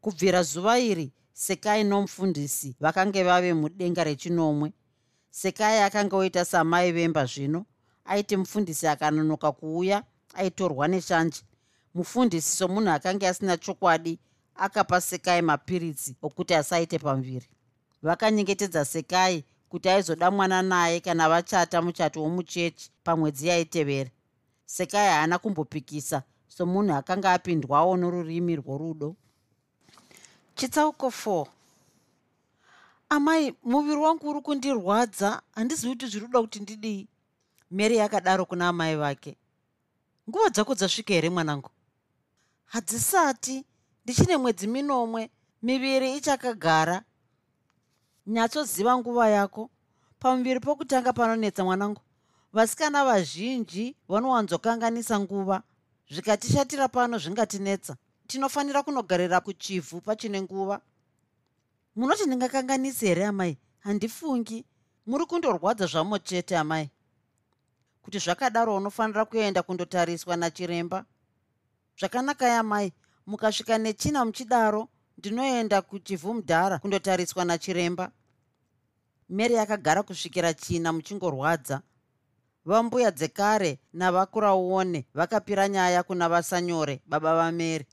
Kubvira 0.00 0.42
zuva 0.42 0.78
iri 0.78 1.12
sekai 1.32 1.84
nomufundisi 1.84 2.76
vakange 2.80 3.22
vave 3.22 3.54
mudenga 3.54 4.04
rechinomwe. 4.04 4.72
Sekai 5.30 5.80
akanga 5.82 6.16
oita 6.16 6.44
samai 6.44 6.92
vemba 6.92 7.24
zvino 7.24 7.66
aiti 8.04 8.36
mufundisi 8.36 8.86
akanonoka 8.86 9.52
kuuya 9.52 10.02
aitorwa 10.34 10.88
neshanje 10.88 11.42
mufundisi 11.94 12.56
somunhu 12.56 12.90
akanga 12.90 13.28
asina 13.28 13.56
chokwadi 13.56 14.18
akapa 14.54 15.00
sekai 15.00 15.42
mapiritsi 15.42 16.16
okuti 16.22 16.54
asaite 16.54 16.98
pamuviri 16.98 17.46
vakanyengetedza 18.02 18.84
sekai 18.84 19.44
kuti 19.68 19.88
aizoda 19.88 20.30
mwana 20.30 20.62
naye 20.62 21.00
kana 21.00 21.28
vachata 21.28 21.82
muchato 21.82 22.22
womuchechi 22.22 22.90
pamwedzi 23.04 23.48
yaitevera. 23.48 24.10
Sekai 24.66 25.08
haana 25.08 25.38
kumbopikisa 25.38 26.22
somunhu 26.48 26.94
akanga 26.94 27.32
apindwawo 27.32 27.96
norurimi 27.96 28.56
rworudo. 28.56 29.16
Chitsauko 30.54 31.06
4 31.06 31.46
amai 33.08 33.54
muviri 33.62 33.96
wangu 33.96 34.30
uri 34.30 34.40
kundirwadza 34.40 35.42
handizivi 35.54 35.92
kuti 35.92 36.06
zviri 36.06 36.26
kuda 36.26 36.40
kuti 36.40 36.60
ndidii. 36.60 37.08
Mary 37.70 38.00
akadaro 38.00 38.44
kuna 38.44 38.68
amai 38.68 38.96
vake. 38.96 39.36
Nguva 40.28 40.50
dzako 40.50 40.74
dzasvika 40.74 41.14
here 41.14 41.30
mwanangu? 41.30 41.70
Hadzisati 42.66 43.64
ndichine 44.04 44.36
mwedzi 44.36 44.66
minomwe 44.66 45.30
miviri 45.62 46.16
ichakagara. 46.16 47.02
Nyatsoziva 48.26 48.98
nguva 48.98 49.28
yako. 49.28 49.70
Pamuviri 50.18 50.60
pokutanga 50.60 51.12
panonetsa 51.12 51.64
mwanangu. 51.64 52.00
Vasikana 52.52 53.04
vazhinji 53.04 53.96
vanowanzokanganisa 54.08 55.20
nguva 55.20 55.62
zvikatishatira 56.10 56.88
pano 56.88 57.18
zvingatinetsa. 57.18 57.96
Tinofanira 58.26 58.82
kunogarira 58.82 59.40
kuchivhu 59.40 60.00
pachine 60.00 60.42
nguva. 60.42 60.80
Munoti 61.96 62.26
ndingakanganisi 62.26 63.06
here 63.06 63.26
amai? 63.26 63.58
Handifungi. 63.80 64.64
Muri 65.06 65.26
kundorwadza 65.26 65.86
zvamo 65.86 66.18
chete 66.18 66.56
amai. 66.56 66.90
Kuti 68.02 68.18
zvakadaro 68.18 68.76
unofanira 68.76 69.24
kuenda 69.24 69.62
kundotariswa 69.62 70.36
nachiremba. 70.36 71.04
Zvakanaka 71.98 72.48
yamai 72.48 72.92
mukasvika 73.26 73.78
nechina 73.78 74.24
muchidaro 74.24 74.88
ndinoenda 75.18 75.82
kuchivhu 75.82 76.34
mudhara 76.34 76.78
kundotariswa 76.78 77.44
nachiremba. 77.44 78.12
Mary 79.28 79.58
akagara 79.58 80.02
kusvikira 80.02 80.54
china 80.54 80.92
muchingorwadza 80.92 81.82
vambuya 82.68 83.10
dzekare 83.10 83.78
navakuraone 83.92 85.06
vakapira 85.14 85.68
nyaya 85.68 86.02
kuna 86.02 86.28
vasanyore 86.28 87.00
baba 87.06 87.34
vamary 87.34 87.86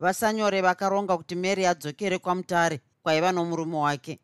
vasanyore 0.00 0.60
vakaronga 0.60 1.16
kuti 1.16 1.34
mary 1.34 1.66
adzokere 1.66 2.18
kwamutare 2.18 2.80
kwaiva 3.02 3.32
nomurume 3.32 3.76
wake. 3.76 4.20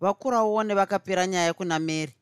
Vakuraone 0.00 0.74
vakapira 0.74 1.26
nyaya 1.26 1.54
kuna 1.54 1.78
mary. 1.78 2.14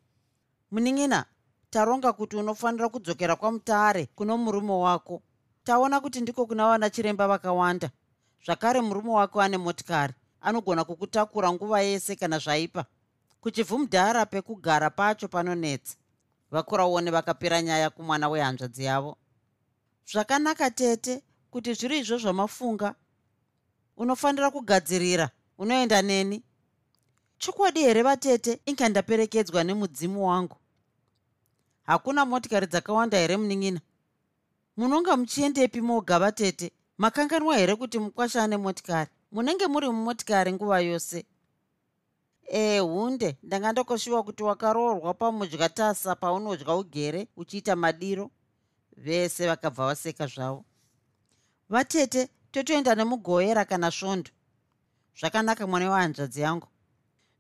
Munin'ina 0.73 1.25
taronga 1.71 2.13
kuti 2.13 2.37
unofanira 2.37 2.89
kudzokera 2.89 3.37
kwamutare 3.37 4.07
kuno 4.15 4.39
murume 4.39 4.73
wako. 4.73 5.23
Taona 5.65 6.01
kuti 6.01 6.21
ndiko 6.21 6.47
kuna 6.47 6.67
vana 6.67 6.91
chiremba 6.91 7.29
vakawanda. 7.29 7.91
Zvakare 8.45 8.81
murume 8.81 9.11
wako 9.11 9.41
ane 9.41 9.59
motikari 9.59 10.15
anogona 10.41 10.85
kukutakura 10.85 11.53
nguva 11.53 11.81
yese 11.81 12.17
kana 12.17 12.39
zvaipa. 12.39 12.85
Kuchivhumudhara 13.41 14.27
pekugara 14.27 14.91
pacho 14.91 15.29
panonetsa 15.29 15.97
vakuraone 16.55 17.11
vakapira 17.11 17.63
nyaya 17.63 17.91
kumwana 17.91 18.29
wehanzvadzi 18.29 18.85
yavo 18.85 19.17
zvakanaka 20.11 20.71
tete 20.71 21.23
kuti 21.51 21.75
zviri 21.75 21.99
izvo 21.99 22.17
zvamafunga 22.19 22.95
unofanira 23.97 24.51
kugadzirira 24.51 25.31
unoenda 25.59 26.03
neni. 26.03 26.43
Chokwadi 27.39 27.81
here 27.81 28.03
vatete 28.03 28.61
inga 28.67 28.89
ndaperekedzwa 28.89 29.65
nemudzimu 29.65 30.29
wangu? 30.29 30.57
Hakuna 31.83 32.25
motikari 32.27 32.67
dzakawanda 32.67 33.19
here 33.19 33.37
munin'ina 33.37 33.81
munonga 34.77 35.17
muchiendepi 35.17 35.81
moga 35.81 36.19
vatete 36.19 36.73
makanganwa 36.99 37.57
here 37.57 37.77
kuti 37.77 37.99
mukwasha 37.99 38.43
ane 38.43 38.57
motikari? 38.57 39.11
Munenge 39.33 39.67
muri 39.67 39.87
mumotikari 39.87 40.53
nguva 40.53 40.81
yose 40.81 41.27
e 42.47 42.79
hunde. 42.79 43.37
Ndanga 43.43 43.73
ndokoshiwa 43.73 44.23
kuti 44.23 44.43
wakaroorwa 44.43 45.15
pamudyatasa 45.15 46.17
paunodya 46.17 46.75
ugere 46.75 47.29
uchiita 47.37 47.77
madiro. 47.77 48.31
Vese 48.97 49.47
vakabva 49.47 49.87
vaseka 49.87 50.27
zvavo. 50.27 50.65
Vatete 51.69 52.29
totoenda 52.53 52.95
nemugoera 52.95 53.65
kana 53.65 53.91
svondo. 53.91 54.31
Zvakanaka 55.21 55.67
mwana 55.67 55.91
wehanzvadzi 55.91 56.41
yangu. 56.41 56.69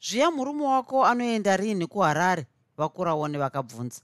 Zviya 0.00 0.30
murume 0.30 0.64
wako 0.64 1.06
anoenda 1.06 1.56
rini 1.56 1.86
kuharare 1.86 2.46
vakuraone 2.76 3.38
vakabvunza 3.38 4.02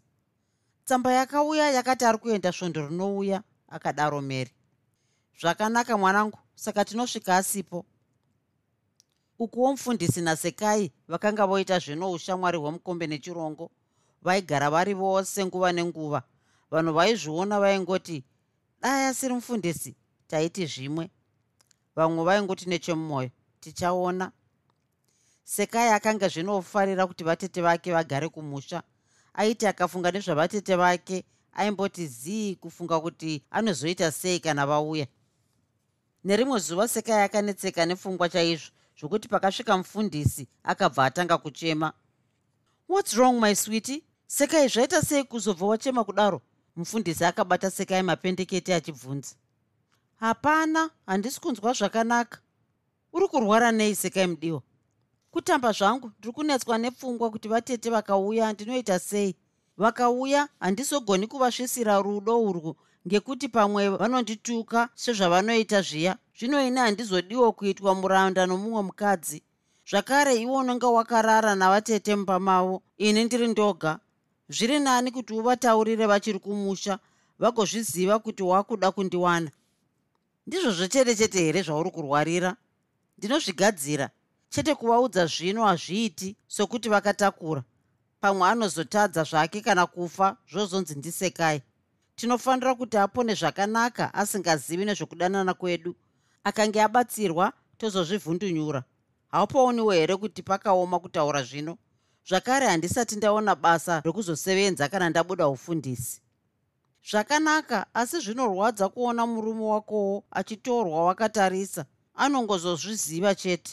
tsamba 0.84 1.12
yakauya 1.12 1.70
yakati 1.70 2.04
ari 2.04 2.18
kuenda 2.18 2.52
svondo 2.52 2.88
rinouya 2.88 3.42
akadaro 3.68 4.20
mary. 4.20 4.50
Zvakanaka 5.40 5.98
mwanangu 5.98 6.38
saka 6.54 6.84
tinosvika 6.84 7.36
asipo 7.36 7.86
ukuwo 9.40 9.70
mufundisi 9.72 10.20
nasekai 10.20 10.92
vakanga 11.08 11.46
voita 11.46 11.78
zvino 11.78 12.12
ushamwari 12.12 12.58
hwemukombe 12.58 13.06
nechirongo. 13.06 13.70
Vaigara 14.22 14.70
vari 14.70 14.94
vose 14.94 15.44
nguva 15.46 15.72
nenguva. 15.72 16.22
Vanhu 16.70 16.92
vaizviona 16.92 17.60
vaingoti 17.60 18.24
dai 18.80 19.06
asiri 19.06 19.34
mufundisi 19.34 19.96
taiti 20.28 20.66
zvimwe. 20.66 21.10
Vamwe 21.96 22.24
vaingoti 22.24 22.68
nechemumwoyo 22.68 23.30
tichaona. 23.60 24.32
Sekai 25.44 25.88
akanga 25.88 26.28
zvinofarira 26.28 27.06
kuti 27.06 27.24
vatete 27.24 27.62
vake 27.62 27.92
vagare 27.92 28.28
kumusha. 28.28 28.82
Aiti 29.34 29.66
akafunga 29.66 30.10
nezvavatete 30.10 30.76
vake 30.76 31.24
aimboti 31.52 32.06
zii 32.06 32.54
kufunga 32.56 33.00
kuti 33.00 33.42
anozoita 33.50 34.12
sei 34.12 34.40
kana 34.40 34.66
vauya. 34.66 35.06
Nerimwe 36.24 36.58
zuva 36.58 36.88
sekai 36.88 37.22
akanetseka 37.22 37.86
nepfungwa 37.86 38.28
chaizvo 38.28 38.70
zvokuti 39.00 39.28
pakasvika 39.28 39.78
mufundisi 39.78 40.48
akabva 40.62 41.04
atanga 41.04 41.38
kuchema. 41.38 41.92
Whats 42.88 43.14
wrong 43.14 43.40
my 43.40 43.54
switi 43.54 44.04
sekai 44.26 44.68
zvaita 44.68 45.02
sei 45.02 45.24
kuzobva 45.24 45.66
wachema 45.66 46.04
kudaro? 46.04 46.42
Mufundisi 46.76 47.24
akabata 47.24 47.70
sekai 47.70 48.02
mapendeketi 48.02 48.72
achibvunza. 48.72 49.34
Hapana 50.16 50.90
handisi 51.06 51.40
kunzwa 51.40 51.72
zvakanaka. 51.72 52.38
Uri 53.12 53.28
kurwara 53.28 53.72
nei 53.72 53.94
sekai 53.94 54.26
mudiwa 54.26 54.62
kutamba 55.30 55.72
zvangu 55.72 56.12
ndiri 56.18 56.34
kunetswa 56.34 56.78
nepfungwa 56.78 57.30
kuti 57.30 57.48
vatete 57.48 57.90
vakauya 57.90 58.52
ndinoita 58.52 58.98
sei? 58.98 59.36
Vakauya 59.76 60.48
handizogoni 60.60 61.26
kuvasvisira 61.26 61.98
rudo 61.98 62.42
urwu 62.42 62.76
ngekuti 63.06 63.48
pamwe 63.48 63.88
vanondituka 63.88 64.88
sezvavanoita 64.94 65.82
zviya 65.82 66.18
zvino 66.38 66.62
ini 66.62 66.80
handizodiwo 66.80 67.52
kuitwa 67.52 67.94
muranda 67.94 68.46
nomumwe 68.46 68.82
mukadzi. 68.82 69.42
Zvakare 69.90 70.36
iwo 70.36 70.56
unenge 70.56 70.86
wakarara 70.86 71.54
navatete 71.54 72.16
mumba 72.16 72.38
mavo 72.38 72.82
ini 72.98 73.24
ndiri 73.24 73.48
ndoga. 73.48 73.98
Zviri 74.48 74.78
nani 74.80 75.10
kuti 75.10 75.32
uvataurire 75.32 76.06
vachiri 76.06 76.38
kumusha 76.38 76.98
vagozviziva 77.38 78.18
kuti 78.18 78.42
wakuda 78.42 78.90
kundiwana. 78.90 79.50
Ndizvo 80.46 80.70
zvechete 80.72 81.14
chete 81.16 81.38
here 81.38 81.62
zvauri 81.62 81.90
kurwarira? 81.90 82.56
Ndinozvigadzira. 83.18 84.10
Chete 84.50 84.74
kuvaudza 84.74 85.26
zvino 85.26 85.64
hazviiti 85.64 86.36
sokuti 86.48 86.88
vakatakura. 86.88 87.62
Pamwe 88.20 88.48
anozotadza 88.48 89.24
zvake 89.24 89.60
kana 89.60 89.86
kufa 89.86 90.36
zvozonzi 90.50 90.94
ndisekai 90.94 91.62
tinofanira 92.20 92.74
kuti 92.74 92.96
apone 92.98 93.34
zvakanaka 93.34 94.14
asingazivi 94.14 94.84
nezvokudanana 94.84 95.54
kwedu. 95.54 95.94
Akange 96.44 96.82
abatsirwa 96.82 97.52
tozozvivhundunyura. 97.78 98.84
Haupaoniwo 99.28 99.92
here 99.92 100.16
kuti 100.16 100.42
pakaoma 100.42 100.98
kutaura 101.00 101.42
zvino? 101.42 101.78
Zvakare 102.28 102.66
handisati 102.66 103.16
ndaona 103.16 103.54
basa 103.54 104.00
rokuzosevenza 104.04 104.88
kana 104.88 105.10
ndabuda 105.10 105.48
ufundisi. 105.48 106.20
Zvakanaka 107.10 107.86
asi 107.94 108.20
zvinorwadza 108.20 108.88
kuona 108.88 109.26
murume 109.26 109.64
wakowo 109.64 110.24
achitorwa 110.30 111.04
wakatarisa. 111.04 111.84
Anongozozviziva 112.14 113.34
chete. 113.34 113.72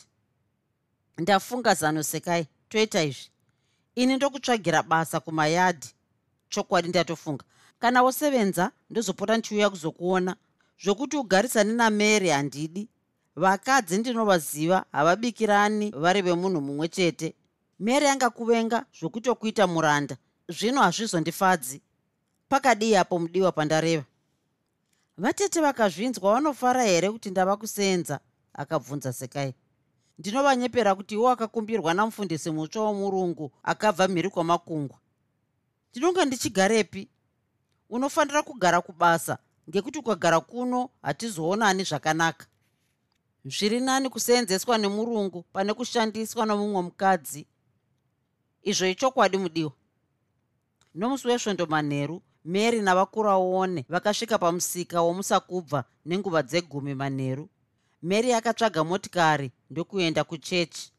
Ndafunga 1.18 1.74
zano 1.74 2.04
sekai 2.04 2.48
toita 2.70 3.04
izvi. 3.04 3.30
Ini 3.96 4.16
ndokutsvagira 4.16 4.84
basa 4.84 5.20
kumayadhi. 5.20 5.90
Chokwadi 6.50 6.90
ndatofunga 6.90 7.46
kana 7.80 8.04
wosevenza 8.04 8.72
ndozopota 8.90 9.38
ndichiuya 9.38 9.70
kuzokuona. 9.70 10.36
Zvokuti 10.84 11.18
ugarisane 11.18 11.74
namary 11.74 12.30
handidi. 12.30 12.90
Vakadzi 13.36 13.98
ndinovaziva 13.98 14.86
havabikirani 14.92 15.92
vari 15.92 16.22
vemunhu 16.22 16.62
mumwe 16.62 16.88
chete. 16.88 17.36
Mary 17.80 18.08
angakuvenga 18.08 18.86
zvokutokuita 19.00 19.68
muranda. 19.68 20.18
Zvino 20.50 20.82
hazvizondifadzi. 20.82 21.82
Pakadii 22.50 22.96
apo 22.96 23.20
mudiwa 23.20 23.52
pandareva? 23.52 24.04
Vatete 25.18 25.62
vakazvinzwa 25.62 26.34
vanofara 26.34 26.84
here 26.84 27.12
kuti 27.12 27.30
ndava 27.30 27.58
kuseenza 27.58 28.20
akabvunza 28.54 29.14
sekai. 29.14 29.54
Ndinovanyepera 30.20 30.96
kuti 30.96 31.14
iwo 31.16 31.30
akakumbirwa 31.30 31.94
namufundisi 31.94 32.52
mutsva 32.52 32.82
womurungu 32.82 33.52
akabva 33.64 34.08
mhiri 34.08 34.30
kwamakungwa 34.30 34.98
ndinonga 35.92 36.26
ndichigarepi 36.26 37.10
unofanira 37.90 38.44
kugara 38.44 38.82
kubasa 38.82 39.38
ngekuti 39.70 40.00
ukagara 40.00 40.40
kuno 40.40 40.90
hatizoonani 41.02 41.84
zvakanaka. 41.84 42.46
Zviri 43.46 43.80
nani 43.80 44.10
kuseenzeswa 44.10 44.78
nemurungu 44.78 45.44
pane 45.54 45.74
kushandiswa 45.74 46.46
nomumwe 46.46 46.82
mukadzi. 46.82 47.48
Izvo 48.64 48.88
ichokwadi 48.88 49.38
mudiwa 49.38 49.72
nomusi 50.96 51.28
wesvondo 51.28 51.66
manheru 51.66 52.22
mary 52.44 52.82
navakuraone 52.82 53.86
vakasvika 53.90 54.38
pamusika 54.38 55.02
womusakubva 55.02 55.84
nenguva 56.06 56.44
dzegumi 56.44 56.94
manheru 56.96 57.50
mary 58.02 58.34
akatsvaga 58.34 58.84
motikari 58.84 59.52
ndokuenda 59.70 60.24
kuchechi. 60.24 60.92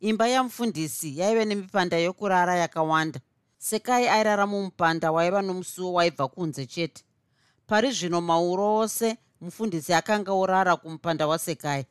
Imba 0.00 0.28
yamufundisi 0.28 1.18
yaive 1.18 1.44
nemipanda 1.44 1.98
yokurara 1.98 2.56
yakawanda 2.56 3.20
sekai 3.58 4.08
airara 4.08 4.46
mumupanda 4.46 5.12
waiva 5.12 5.42
nomusuwo 5.42 5.92
waibva 5.92 6.28
kunze 6.28 6.66
chete. 6.66 7.04
Pari 7.66 7.90
zvino 7.90 8.20
mauro 8.20 8.76
ose 8.76 9.16
mufundisi 9.40 9.94
akanga 9.94 10.32
orara 10.32 10.76
kumupanda 10.76 11.26
wasekai. 11.26 11.86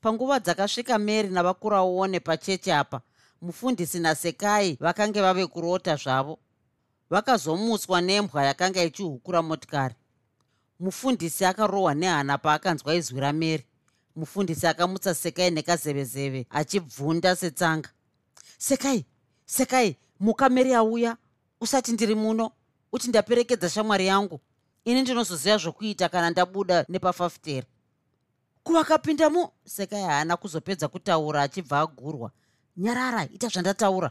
Panguva 0.00 0.40
dzakasvika 0.40 0.98
mary 0.98 1.28
navakuraone 1.28 2.20
pachechi 2.20 2.72
apa 2.72 3.00
mufundisi 3.40 3.98
nasekai 3.98 4.76
vakange 4.80 5.20
vave 5.20 5.46
kurota 5.46 5.96
zvavo. 5.96 6.38
Vakazomuswa 7.10 8.00
nembwa 8.00 8.44
yakanga 8.44 8.84
ichihukura 8.84 9.42
motikari. 9.42 9.94
Mufundisi 10.80 11.44
akarohwa 11.44 11.94
nehana 11.94 12.38
paakanzwa 12.38 12.94
izwi 12.94 13.20
ramary. 13.20 13.66
Mufundisi 14.16 14.66
akamutsa 14.66 15.14
sekai 15.14 15.50
nekazevezeve 15.50 16.46
achibvunda 16.50 17.36
setsanga. 17.36 17.88
Sekai 18.58 19.04
sekai 19.46 19.96
mukameri 20.20 20.74
auya 20.74 21.16
usati 21.60 21.92
ndiri 21.92 22.14
muno 22.14 22.50
uti 22.92 23.08
ndaperekedza 23.08 23.68
shamwari 23.70 24.06
yangu. 24.06 24.40
Ini 24.84 25.02
ndinozoziva 25.02 25.56
zvokuita 25.58 26.08
kana 26.08 26.30
ndabuda 26.30 26.84
nepafafitera. 26.88 27.66
Kuvakapinda 28.62 29.30
mu 29.30 29.48
sekai 29.64 30.02
haana 30.02 30.36
kuzopedza 30.36 30.88
kutaura 30.88 31.42
achibva 31.42 31.80
agurwa. 31.80 32.30
Nyarara 32.76 33.24
ita 33.24 33.48
zvandataura. 33.48 34.10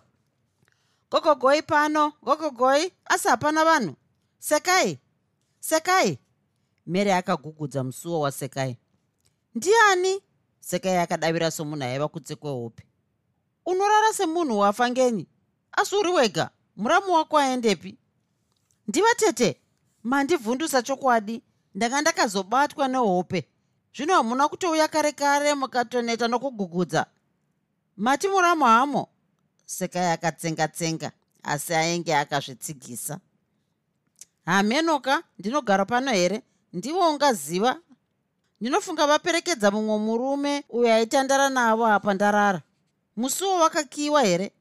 Gogogoi 1.12 1.62
pano 1.62 2.14
gogogoi 2.24 2.92
asi 3.06 3.28
hapana 3.28 3.66
vanhu. 3.66 3.96
Sekai 4.40 5.00
sekai. 5.60 6.20
Mary 6.86 7.12
akagugudza 7.12 7.84
musuwo 7.84 8.20
wasekai 8.20 8.78
ndiani? 9.56 10.22
Sekai 10.60 10.98
akadavira 10.98 11.52
somunhu 11.52 11.84
aiva 11.84 12.08
kutse 12.08 12.36
kwehope 12.36 12.84
unorara 13.66 14.14
semunhu 14.14 14.60
wafa 14.60 14.90
ngenyi 14.90 15.28
asi 15.78 15.96
uri 15.96 16.12
wega 16.12 16.50
muramu 16.76 17.14
wako 17.14 17.38
aendepi. 17.38 17.98
Ndiva 18.88 19.16
tete 19.16 19.62
mandivhundusa 20.04 20.82
chokwadi 20.82 21.42
ndanga 21.76 22.02
ndakazobatwa 22.02 22.88
nehope. 22.88 23.48
Zvino 23.96 24.14
hamuna 24.14 24.48
kutouya 24.50 24.88
kare 24.88 25.12
kare 25.12 25.54
mukatoneta 25.56 26.28
nokugugudza. 26.28 27.06
Mati 27.98 28.28
muramu 28.28 28.66
hamo? 28.66 29.08
Sekai 29.66 30.12
akatsenga-tsenga 30.12 31.12
asi 31.44 31.74
ainge 31.74 32.16
akazvitsigisa. 32.16 33.20
Hamenoka 34.46 35.24
ndinogara 35.40 35.86
pano 35.86 36.12
here? 36.12 36.42
Ndivo 36.74 37.10
ungaziva? 37.10 37.80
Ndinofunga 38.62 39.08
vaperekedza 39.08 39.72
mumwe 39.72 39.98
murume 39.98 40.64
uyo 40.70 40.94
aitandara 40.94 41.50
navo 41.50 41.86
apa 41.88 42.14
ndarara. 42.14 42.62
Musuwo 43.16 43.60
wakakiwa 43.60 44.24
here 44.24 44.52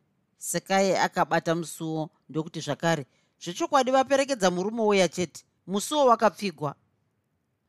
sekai 0.42 0.96
akabata 0.96 1.54
musuwo 1.54 2.10
ndokuti 2.28 2.60
zvakare. 2.60 3.06
Zvechokwadi 3.42 3.90
vaperekedza 3.90 4.50
murume 4.50 4.82
uya 4.82 5.08
chete. 5.08 5.44
Musuwo 5.66 6.06
wakapfigwa. 6.06 6.74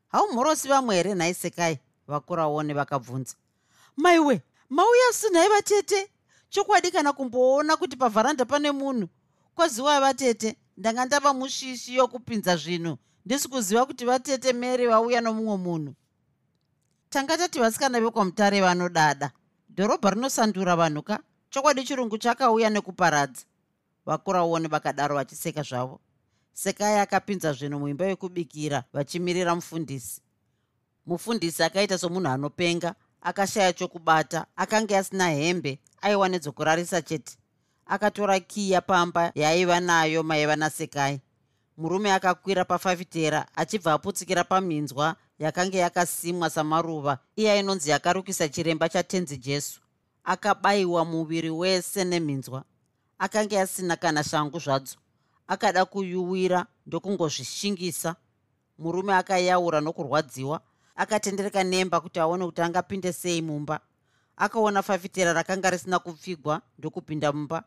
Haumhorosi 0.08 0.68
vamwe 0.68 0.96
here 0.96 1.14
nhai 1.14 1.34
sekai? 1.34 1.78
Vakuraone 2.06 2.74
vakabvunza 2.74 3.34
maiwe 3.96 4.42
mauya 4.70 5.12
sinhai 5.12 5.48
vatete? 5.48 6.10
Chokwadi 6.48 6.90
kana 6.90 7.12
kumboona 7.12 7.76
kuti 7.76 7.96
pavharanda 7.96 8.44
pane 8.44 8.70
munhu? 8.72 9.08
Kwaziwa 9.54 10.00
vatete 10.00 10.56
ndanga 10.76 11.04
ndava 11.04 11.34
mushishi 11.34 11.94
yokupinza 11.94 12.56
zvinhu. 12.56 12.98
Ndisi 13.24 13.48
kuziva 13.48 13.86
kuti 13.86 14.04
vatete 14.04 14.52
mary 14.52 14.86
vauya 14.86 15.20
nomumwe 15.20 15.56
munhu. 15.56 15.94
Tanga 17.10 17.38
tati 17.38 17.58
vasikana 17.58 18.00
vekwamutare 18.00 18.60
vanodada. 18.60 19.30
Dhorobha 19.70 20.10
rinosandura 20.10 20.76
vanhu 20.76 21.02
ka 21.02 21.18
chokwadi 21.54 21.84
chirungu 21.84 22.18
chakauya 22.18 22.70
nekuparadza. 22.70 23.42
Vakuraoni 24.06 24.68
vakadaro 24.68 25.14
vachiseka 25.14 25.62
zvavo. 25.62 26.00
Sekai 26.52 26.98
akapinza 26.98 27.52
zvinhu 27.52 27.78
muimba 27.78 28.06
yekubikira 28.06 28.84
vachimirira 28.92 29.54
mufundisi. 29.54 30.20
Mufundisi 31.06 31.62
akaita 31.62 31.98
somunhu 31.98 32.28
anopenga 32.28 32.94
akashaya 33.22 33.72
chokubata 33.72 34.46
akanga 34.56 34.98
asina 34.98 35.30
hembe 35.30 35.78
aiwa 36.02 36.28
nedzokurarisa 36.28 37.02
chete. 37.02 37.38
Akatora 37.86 38.40
kiya 38.40 38.80
pamba 38.80 39.32
yaaiva 39.34 39.80
nayo 39.80 40.22
maiva 40.22 40.56
nasekai 40.56 41.20
murume 41.76 42.12
akakwira 42.12 42.64
pafafitera 42.64 43.46
achibva 43.56 43.92
aputsikira 43.92 44.44
paminzwa 44.44 45.16
yakanga 45.38 45.78
yakasimwa 45.78 46.50
samaruva 46.50 47.18
iye 47.36 47.50
ainonzi 47.52 47.90
yakarukisa 47.90 48.48
chiremba 48.48 48.88
chatenzi 48.88 49.36
jesu 49.36 49.83
akabayiwa 50.24 51.04
muviri 51.04 51.50
wese 51.50 52.04
neminzwa. 52.04 52.64
Akanga 53.18 53.60
asina 53.60 53.96
kana 53.96 54.24
shangu 54.24 54.58
zvadzo. 54.58 54.96
Akada 55.46 55.84
kuyuwira 55.84 56.66
ndokungozvishingisa. 56.86 58.16
Murume 58.78 59.14
akayaura 59.14 59.80
nokurwadziwa. 59.80 60.60
Akatendereka 60.96 61.64
nemba 61.64 62.00
kuti 62.00 62.20
aone 62.20 62.44
kuti 62.46 62.62
angapinde 62.62 63.12
sei 63.12 63.42
mumba. 63.42 63.80
Akaona 64.36 64.82
fafitera 64.82 65.32
rakanga 65.32 65.70
risina 65.70 65.98
kupfigwa 65.98 66.62
ndokupinda 66.78 67.32
mumba. 67.32 67.64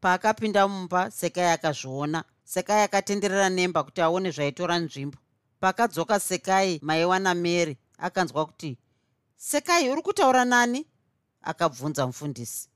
Paakapinda 0.00 0.68
mumba 0.68 1.10
sekai 1.10 1.50
akazviona. 1.50 2.24
Sekai 2.44 2.82
akatenderera 2.82 3.48
nemba 3.48 3.84
kuti 3.84 4.00
aone 4.00 4.30
zvaitora 4.30 4.78
nzvimbo. 4.78 5.18
Pakadzoka 5.60 6.20
sekai 6.20 6.80
maiwa 6.82 7.18
namary 7.18 7.76
akanzwa 7.98 8.46
kuti 8.46 8.78
sekai 9.36 9.90
uri 9.90 10.02
kutaura 10.02 10.44
nani 10.44 10.86
akabvunza 11.46 12.06
mufundisi. 12.06 12.68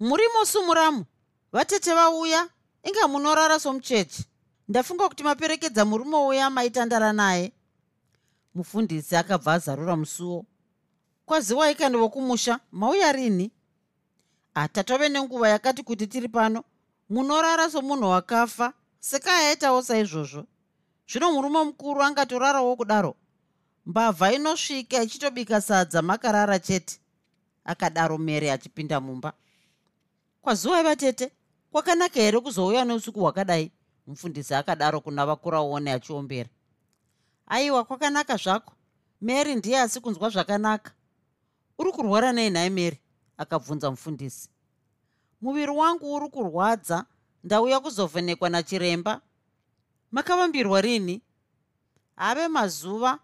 Muri 0.00 0.22
mosumuramu 0.38 1.04
vatete 1.52 1.94
vauya 1.94 2.48
inga 2.82 3.08
munorara 3.08 3.60
somuchechi. 3.60 4.24
Ndafunga 4.68 5.08
kuti 5.08 5.22
maperekedza 5.22 5.84
murume 5.84 6.16
uya 6.16 6.50
maitandara 6.50 7.12
naye. 7.12 7.52
Mufundisi 8.54 9.16
akabva 9.16 9.52
azarura 9.52 9.96
musuwo. 9.96 10.44
Kwaziwai 11.26 11.74
kandi 11.74 11.98
vokumusha 11.98 12.60
mauya 12.72 13.12
rini? 13.12 13.50
Hatatove 14.54 15.08
nenguva 15.08 15.48
yakati 15.48 15.82
kuti 15.82 16.06
tiri 16.06 16.28
pano 16.28 16.64
munorara 17.10 17.70
somunhu 17.70 18.10
wakafa 18.10 18.72
sekai 19.00 19.46
aitawo 19.46 19.82
saizvozvo. 19.82 20.44
Zvino 21.08 21.32
murume 21.32 21.64
mukuru 21.64 22.02
angatorarawo 22.02 22.76
kudaro. 22.76 23.14
Mbavha 23.86 24.32
inosvika 24.32 25.02
ichitobika 25.02 25.60
sadza 25.60 26.02
makarara 26.02 26.58
chete 26.58 27.00
akadaro 27.64 28.18
mere 28.18 28.52
achipinda 28.52 29.00
mumba. 29.00 29.32
Kwazuva 30.42 30.82
vatete 30.82 31.32
kwakanaka 31.72 32.20
here 32.20 32.40
kuzouya 32.40 32.84
neusiku 32.84 33.20
hwakadai? 33.20 33.70
Mufundisi 34.06 34.54
akadaro 34.54 35.00
kuna 35.00 35.26
vakuraone 35.26 35.92
achiombera. 35.92 36.48
Aiwa 37.46 37.84
kwakanaka 37.84 38.36
zvako. 38.36 38.72
Mary 39.20 39.54
ndiye 39.54 39.80
asi 39.80 40.00
kunzwa 40.00 40.30
zvakanaka. 40.30 40.92
Uri 41.78 41.92
kurwara 41.92 42.32
nei 42.32 42.50
nhai 42.50 42.70
mary? 42.70 42.98
Akabvunza 43.36 43.90
mufundisi. 43.90 44.48
Muviri 45.40 45.72
wangu 45.72 46.14
uri 46.14 46.28
kurwadza 46.28 47.06
ndauya 47.44 47.80
kuzovhenekwa 47.80 48.48
nachiremba. 48.50 49.20
Makavambirwa 50.10 50.80
rini? 50.80 51.22
Have 52.16 52.48
mazuva 52.48 53.18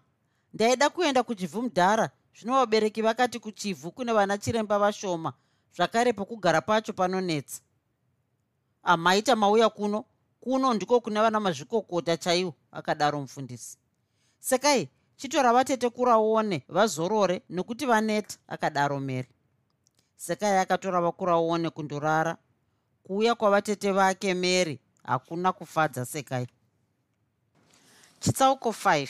ndaida 0.53 0.89
kuenda 0.89 1.23
kuchivhumudhara 1.23 2.09
zvino 2.35 2.53
vabereki 2.53 3.01
vakati 3.01 3.39
kuchivhu 3.39 3.91
kune 3.91 4.13
vana 4.13 4.37
chiremba 4.37 4.79
vashoma 4.79 5.33
zvakare 5.75 6.13
pokugara 6.13 6.61
pacho 6.61 6.93
panonetsa. 6.93 7.61
Amaita 8.83 9.35
mauya 9.35 9.69
kuno? 9.69 10.05
Kuno 10.41 10.73
ndiko 10.73 10.99
kuna 10.99 11.21
vana 11.21 11.39
mazvikokota 11.39 12.17
chaiwo 12.17 12.53
akadaro 12.71 13.21
mufundisi. 13.21 13.77
Sekai 14.39 14.89
chitora 15.17 15.53
vatete 15.53 15.89
kuraone 15.89 16.63
vazorore 16.67 17.41
nokuti 17.49 17.85
vaneta 17.85 18.37
akadaro 18.47 18.99
mary. 18.99 19.29
Sekai 20.15 20.57
akatora 20.57 21.01
vakuraone 21.01 21.69
kundorara. 21.69 22.37
Kuuya 23.03 23.35
kwavatete 23.35 23.91
vake 23.91 24.33
mary 24.33 24.79
hakuna 25.03 25.53
kufadza 25.53 26.05
sekai. 26.05 26.47
Chitsauko 28.19 28.69
5 28.69 29.09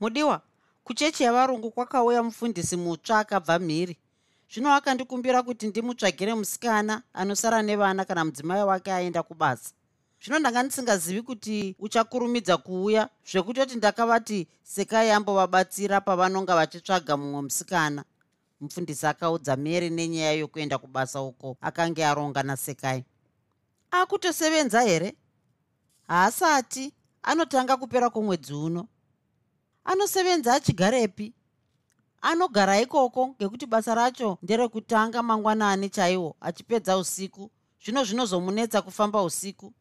mudiwa 0.00 0.42
kuchechi 0.86 1.22
yavarungu 1.22 1.70
kwakauya 1.70 2.22
mufundisi 2.22 2.76
mutsva 2.76 3.18
akabva 3.18 3.58
mhiri. 3.58 3.96
Zvino 4.52 4.74
akandikumbira 4.74 5.42
kuti 5.42 5.66
ndimutsvagire 5.66 6.34
musikana 6.34 7.02
anosara 7.14 7.62
nevana 7.62 8.04
kana 8.04 8.24
mudzimai 8.24 8.62
wake 8.62 8.92
aenda 8.92 9.22
kubasa. 9.22 9.74
Zvino 10.22 10.38
ndanga 10.38 10.62
ndisingazivi 10.62 11.22
kuti 11.22 11.76
uchakurumidza 11.78 12.56
kuuya 12.56 13.08
zvekutoti 13.30 13.76
ndakavati 13.76 14.48
sekai 14.62 15.10
ambovabatsira 15.10 16.00
pavanonga 16.00 16.54
vachitsvaga 16.54 17.16
mumwe 17.16 17.42
musikana. 17.42 18.04
Mufundisi 18.60 19.06
akaudza 19.06 19.56
mary 19.56 19.90
nenyaya 19.90 20.32
yokuenda 20.32 20.78
kubasa 20.78 21.22
uko 21.22 21.56
akange 21.60 22.04
aronga 22.06 22.42
nasekai. 22.42 23.04
Akutosevenza 23.90 24.82
here? 24.82 25.16
Haasati. 26.08 26.92
Anotanga 27.22 27.76
kupera 27.76 28.10
kwomwedzi 28.10 28.54
uno 28.54 28.88
anosevenza 29.86 30.54
achigarepi. 30.54 31.32
Anogara 32.22 32.80
ikoko 32.80 33.28
ngekuti 33.28 33.66
basa 33.66 33.94
racho 33.94 34.38
nderekutanga 34.42 35.22
mangwanani 35.22 35.88
chaiwo 35.90 36.36
achipedza 36.40 36.98
usiku. 36.98 37.50
Zvino 37.84 38.04
zvinozomunetsa 38.04 38.82
kufamba 38.82 39.22
usiku. 39.22 39.72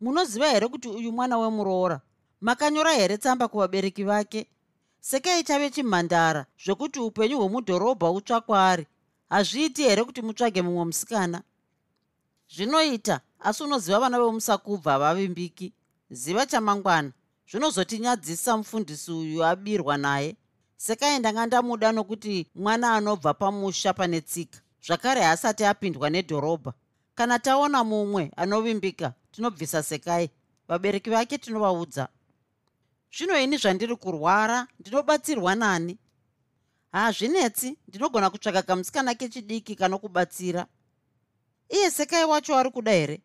Munoziva 0.00 0.48
here 0.48 0.68
kuti 0.68 0.88
uyu 0.88 1.12
mwana 1.12 1.38
wemuroora? 1.38 2.00
Makanyora 2.40 2.92
here 2.92 3.18
tsamba 3.18 3.48
kuvabereki 3.48 4.04
vake? 4.04 4.46
Sekai 5.00 5.44
chave 5.44 5.70
chimhandara 5.70 6.46
zvokuti 6.64 7.00
upenyu 7.00 7.38
hwemudhorobha 7.38 8.10
utsvakwa 8.10 8.70
ari 8.70 8.86
hazviiti 9.28 9.82
here 9.82 10.04
kuti 10.04 10.22
mutsvage 10.22 10.62
mumwe 10.62 10.84
musikana? 10.84 11.42
Zvinoita 12.48 13.20
asi 13.40 13.62
unoziva 13.62 14.00
vana 14.00 14.18
vemusakubva 14.18 14.92
havavimbiki. 14.92 15.72
Ziva 16.10 16.46
chamangwana 16.46 17.12
zvinozotinyadzisa 17.54 18.56
mufundisi 18.56 19.12
uyu 19.12 19.44
abirwa 19.44 19.96
naye. 19.96 20.36
Sekai 20.76 21.18
ndanga 21.18 21.46
ndamuda 21.46 21.92
nokuti 21.92 22.46
mwana 22.54 22.94
anobva 22.94 23.34
pamusha 23.34 23.92
pane 23.94 24.20
tsika 24.20 24.58
zvakare 24.86 25.20
haasati 25.20 25.64
apindwa 25.64 26.10
nedhorobha. 26.10 26.72
Kana 27.14 27.38
taona 27.38 27.84
mumwe 27.84 28.32
anovimbika 28.36 29.12
tinobvisa 29.32 29.82
sekai. 29.82 30.30
Vabereki 30.68 31.10
vake 31.10 31.38
tinovaudza. 31.38 32.08
Zvino 33.16 33.38
ini 33.40 33.56
zvandiri 33.56 33.96
kurwara 33.96 34.66
ndinobatsirwa 34.80 35.54
nani? 35.54 35.98
Hazvinetsi 36.92 37.78
ndinogona 37.88 38.30
kutsvaka 38.30 38.62
kamusikana 38.62 39.14
kechidiki 39.14 39.76
kanokubatsira. 39.76 40.66
Iye 41.68 41.90
sekai 41.90 42.24
wacho 42.24 42.56
ari 42.56 42.70
kuda 42.70 42.92
here? 42.92 43.20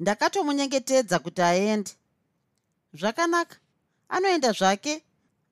Ndakatomunyengetedza 0.00 1.18
kuti 1.18 1.42
aende 1.42 1.90
zvakanaka. 2.94 3.56
Anoenda 4.08 4.52
zvake 4.52 5.02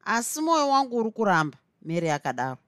asi 0.04 0.40
mwoyo 0.40 0.68
wangu 0.68 0.96
uri 0.96 1.10
kuramba 1.10 1.58
mary 1.82 2.10
akadaro 2.10 2.58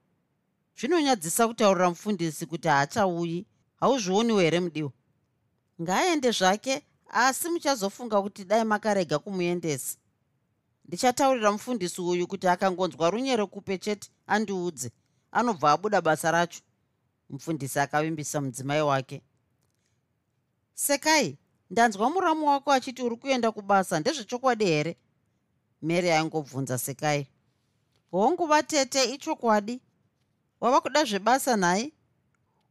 zvinonyadzisa 0.78 1.48
kutaurira 1.48 1.90
mufundisi 1.90 2.46
kuti 2.46 2.68
haachauyi 2.68 3.46
hauzvioniwo 3.80 4.40
here 4.40 4.60
mudiwa 4.60 4.92
ngaaende 5.82 6.30
zvake 6.30 6.82
asi 7.08 7.48
muchazofunga 7.48 8.22
kuti 8.22 8.44
dai 8.44 8.64
makarega 8.64 9.18
kumuendesa. 9.18 9.98
Ndichataurira 10.84 11.52
mufundisi 11.52 12.00
uyu 12.00 12.26
kuti 12.26 12.48
akangonzwa 12.48 13.10
runyere 13.10 13.46
kupe 13.46 13.78
chete 13.78 14.10
andiudze. 14.26 14.90
Anobva 15.32 15.72
abuda 15.72 16.00
basa 16.00 16.30
racho. 16.30 16.60
Mufundisi 17.30 17.78
akavimbisa 17.80 18.40
mudzimai 18.40 18.82
wake. 18.82 19.22
Sekai 20.74 21.38
ndanzwa 21.74 22.10
muramu 22.10 22.46
wako 22.48 22.72
achiti 22.72 23.02
uri 23.02 23.16
kuenda 23.16 23.52
kubasa 23.52 24.00
ndezvechokwadi 24.00 24.64
here? 24.64 24.96
Mary 25.82 26.10
aingobvunza 26.10 26.78
sekai. 26.78 27.26
Hongu 28.10 28.46
vatete 28.46 29.04
ichokwadi? 29.04 29.80
Wava 30.60 30.80
kuda 30.80 31.04
zvebasa 31.04 31.56
nhai 31.56 31.92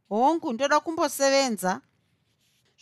hongu 0.08 0.52
ndoda 0.52 0.80
kumbosevenza? 0.80 1.80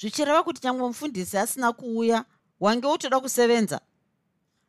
Zvichireva 0.01 0.43
kuti 0.43 0.61
nyange 0.67 0.83
mufundisi 0.83 1.39
asina 1.39 1.73
kuuya 1.73 2.25
wange 2.61 2.87
utoda 2.87 3.21
kusevenza? 3.21 3.81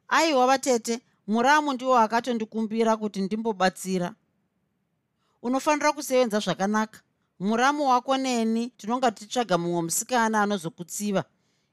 Aiwa 0.07 0.47
vatete 0.47 1.01
muramu 1.27 1.73
ndiwo 1.73 1.97
akatondikumbira 1.97 2.97
kuti 2.97 3.21
ndimbobatsira. 3.21 4.15
Unofanira 5.41 5.93
kusevenza 5.93 6.39
zvakanaka. 6.39 6.99
Muramu 7.39 7.89
wako 7.89 8.17
neni 8.17 8.69
tinonga 8.69 9.11
tichitsvaga 9.11 9.57
mumwe 9.57 9.81
musikana 9.81 10.41
anozokutsiva 10.41 11.23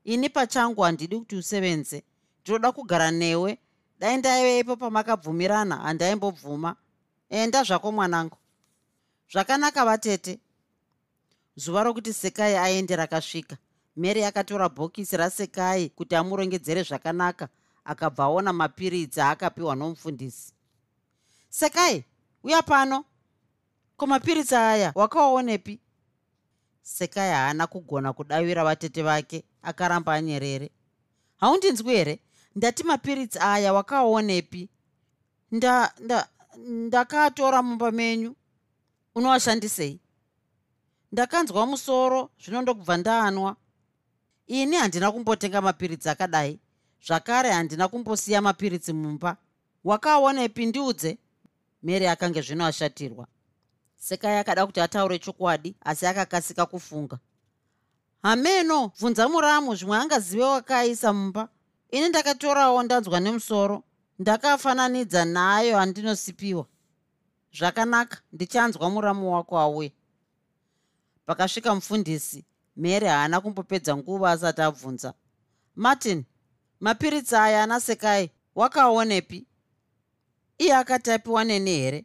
ini 0.05 0.29
pachangu 0.29 0.83
handidi 0.83 1.19
kuti 1.19 1.37
usevenze. 1.37 2.03
Ndinoda 2.43 2.73
kugara 2.73 3.11
newe. 3.11 3.59
Dai 3.99 4.17
ndaivepo 4.17 4.77
pamakabvumirana 4.77 5.77
handaimbobvuma 5.77 6.77
enda 7.31 7.63
zvako 7.63 7.93
mwanangu. 7.93 8.37
Zvakanaka 9.33 9.85
vatete. 9.85 10.39
Zuva 11.57 11.83
rokuti 11.83 12.13
sekai 12.13 12.57
aende 12.57 12.97
rakasvika 12.97 13.57
mary 13.97 14.25
akatora 14.25 14.69
bhokisi 14.69 15.17
rasekai 15.17 15.89
kuti 15.89 16.15
amurongedzere 16.17 16.83
zvakanaka 16.83 17.49
akabva 17.85 18.25
aona 18.25 18.53
mapiritsi 18.53 19.21
aakapiwa 19.21 19.77
nomufundisi. 19.77 20.53
Sekai 21.49 22.05
uya 22.43 22.63
pano. 22.63 23.05
Ko 23.97 24.07
mapiritsi 24.07 24.55
aya 24.55 24.93
wakawaonepi 24.95 25.81
sekai 26.83 27.31
haana 27.31 27.67
kugona 27.67 28.13
kudavira 28.13 28.65
vatete 28.65 29.03
vake 29.03 29.45
akaramba 29.63 30.15
anyerere. 30.15 30.71
Haundinzwi 31.37 31.95
here? 31.95 32.19
Ndati 32.57 32.85
mapiritsi 32.85 33.39
aya 33.39 33.73
wakawaonepi 33.73 34.69
nda 35.53 35.93
nda 36.01 36.29
ndakaatora 36.59 37.63
mumba 37.63 37.91
menyu. 37.91 38.37
Unoashandisei? 39.15 40.01
Ndakanzwa 41.13 41.67
musoro 41.67 42.31
zvino 42.45 42.63
ndokubva 42.63 42.97
ndaanwa 42.97 43.57
ini 44.47 44.77
handina 44.77 45.13
kumbotenga 45.13 45.61
mapiritsi 45.61 46.09
akadai. 46.09 46.61
Zvakare 47.07 47.51
handina 47.51 47.89
kumbosiya 47.89 48.43
mapiritsi 48.43 48.93
mumba. 48.93 49.37
Wakaonepi 49.85 50.67
ndiudze? 50.67 51.19
Mary 51.83 52.07
akange 52.07 52.41
zvino 52.43 52.67
ashatirwa 52.67 53.27
sekai 54.01 54.39
akada 54.39 54.67
kuti 54.67 54.81
ataure 54.81 55.19
chokwadi 55.19 55.77
asi 55.81 56.07
akakasika 56.07 56.67
kufunga 56.67 57.19
hameno 58.23 58.89
bvunza 58.89 59.29
muramu 59.29 59.75
zvimwe 59.75 59.97
angazive 59.97 60.45
wakaaisa 60.45 61.13
mumba. 61.13 61.49
Ini 61.91 62.09
ndakatorawo 62.09 62.83
ndanzwa 62.83 63.21
nemusoro. 63.21 63.83
Ndakafananidza 64.19 65.25
nayo 65.25 65.79
handinosipiwa 65.79 66.67
zvakanaka 67.53 68.19
ndichanzwa 68.33 68.91
muramu 68.91 69.35
wako 69.35 69.59
auye. 69.59 69.93
Pakasvika 71.27 71.75
mufundisi 71.75 72.45
mary 72.77 73.07
haana 73.07 73.41
kumbopedza 73.41 73.97
nguva 73.97 74.31
asati 74.31 74.61
abvunza. 74.63 75.15
Martin 75.77 76.25
mapiritsi 76.81 77.37
aya 77.37 77.63
anasekai 77.63 78.31
wakaonepi? 78.55 79.47
Iye 80.59 80.75
akati 80.77 81.11
apiwa 81.11 81.45
neni 81.45 81.71
here? 81.71 82.05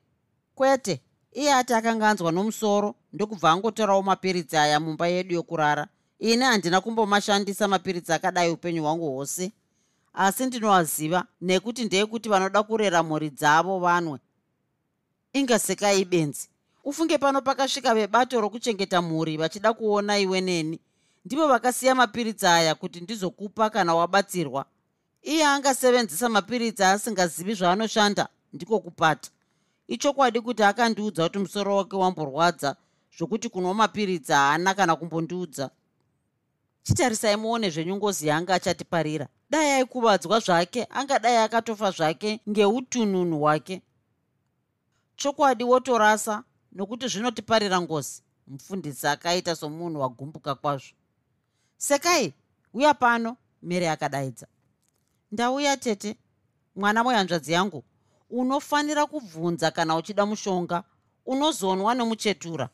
Kwete 0.55 1.01
iye 1.31 1.53
ati 1.53 1.73
akanga 1.73 2.09
anzwa 2.09 2.31
nomusoro 2.31 2.95
ndokubva 3.13 3.51
angotorawo 3.51 4.01
mapiritsi 4.01 4.57
aya 4.57 4.79
mumba 4.79 5.07
yedu 5.07 5.33
yokurara 5.35 5.87
ini 6.19 6.43
handina 6.43 6.81
kumbomashandisa 6.81 7.67
mapiritsi 7.67 8.13
akadai 8.13 8.49
upenyu 8.51 8.83
hwangu 8.83 9.09
hwose. 9.11 9.51
Asi 10.13 10.45
ndinoaziva 10.45 11.25
nekuti 11.41 11.83
ndeyekuti 11.85 12.29
vanoda 12.29 12.63
kurera 12.63 13.03
mhuri 13.03 13.29
dzavo 13.29 13.79
vanwe. 13.79 14.19
Ingasekai 15.33 16.05
benzi. 16.05 16.49
Ufunge 16.83 17.17
pano 17.17 17.41
pakasvika 17.41 17.95
vebato 17.95 18.41
rokuchengeta 18.41 19.01
mhuri 19.01 19.37
vachida 19.37 19.73
kuona 19.73 20.17
iwe 20.19 20.41
neni. 20.41 20.79
Ndivo 21.25 21.47
vakasiya 21.47 21.95
mapiritsi 21.95 22.45
aya 22.47 22.75
kuti 22.75 23.01
ndizokupa 23.01 23.69
kana 23.69 23.95
wabatsirwa. 23.95 24.65
Iye 25.21 25.45
angasevenzisa 25.45 26.29
mapiritsi 26.29 26.83
aasingazivi 26.83 27.53
zvaanoshanda 27.53 28.27
ndiko 28.53 28.79
kupata. 28.79 29.29
Ichokwadi 29.87 30.41
kuti 30.41 30.63
akandiudza 30.63 31.23
kuti 31.23 31.39
musoro 31.39 31.75
wake 31.77 31.95
wamborwadza 31.95 32.75
zvokuti 33.17 33.49
kunwa 33.49 33.73
mapiritsi 33.73 34.31
haana 34.31 34.73
kana 34.73 34.95
kumbondiudza 34.95 35.69
chitarisai 36.85 37.35
muone 37.35 37.69
zvenyungozi 37.69 38.27
yanga 38.27 38.53
achatiparira. 38.55 39.27
Dai 39.49 39.71
aikuvadzwa 39.71 40.39
zvake 40.39 40.87
angadai 40.89 41.37
akatofa 41.37 41.91
zvake 41.91 42.39
ngeutununu 42.49 43.39
hwake. 43.39 43.81
Chokwadi 45.15 45.63
wotorasa 45.63 46.43
nokuti 46.71 47.07
zvinotiparira 47.07 47.81
ngozi 47.81 48.21
mufundisi 48.47 49.07
akaita 49.07 49.55
somunhu 49.55 50.01
wagumbuka 50.01 50.55
kwazvo. 50.55 50.95
Sekai 51.77 52.33
uya 52.73 52.93
pano 52.93 53.37
mary 53.61 53.87
akadaidza. 53.87 54.47
Ndauya 55.31 55.77
tete 55.77 56.15
mwana 56.75 57.03
muhanzvadzi 57.03 57.53
yangu 57.53 57.83
unofanira 58.29 59.05
kubvunza 59.05 59.71
kana 59.71 59.95
uchida 59.95 60.25
mushonga 60.25 60.83
unozonwa 61.25 61.95
nemuchetura 61.95 62.69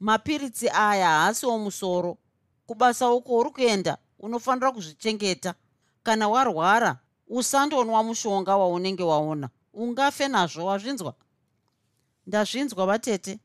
mapiritsi 0.00 0.70
aya 0.70 1.08
haasiwo 1.08 1.58
musoro 1.58 2.18
kubasa 2.66 3.10
uko 3.10 3.36
uri 3.38 3.50
kuenda 3.50 3.98
unofanira 4.18 4.72
kuzvichengeta. 4.72 5.54
Kana 6.02 6.28
warwara 6.28 6.98
usandonwa 7.28 8.02
mushonga 8.02 8.56
waunenge 8.56 9.02
waona. 9.02 9.48
Ungafe 9.72 10.28
nazvo 10.28 10.64
wazvinzwa. 10.66 11.14
Ndazvinzwa 12.26 12.86
vatete. 12.86 13.38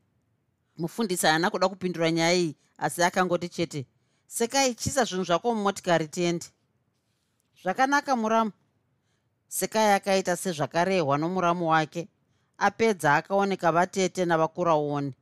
Mufundisi 0.78 1.26
haana 1.26 1.50
kuda 1.50 1.68
kupindura 1.68 2.10
nyaya 2.10 2.34
iyi 2.34 2.56
asi 2.78 3.02
akangoti 3.02 3.48
chete 3.48 3.86
sekai 4.26 4.74
chisa 4.74 5.04
zvinhu 5.04 5.24
zvako 5.24 5.54
mumotikari 5.54 6.08
tiende. 6.08 6.46
Zvakanaka 7.62 8.16
muramu. 8.16 8.52
Sekai 9.48 9.92
akaita 9.92 10.36
sezvakarehwa 10.36 11.18
nomuramu 11.18 11.70
wake 11.70 12.08
apedza 12.58 13.14
akaoneka 13.14 13.72
vatete 13.72 14.24
navakuraoni 14.24 15.14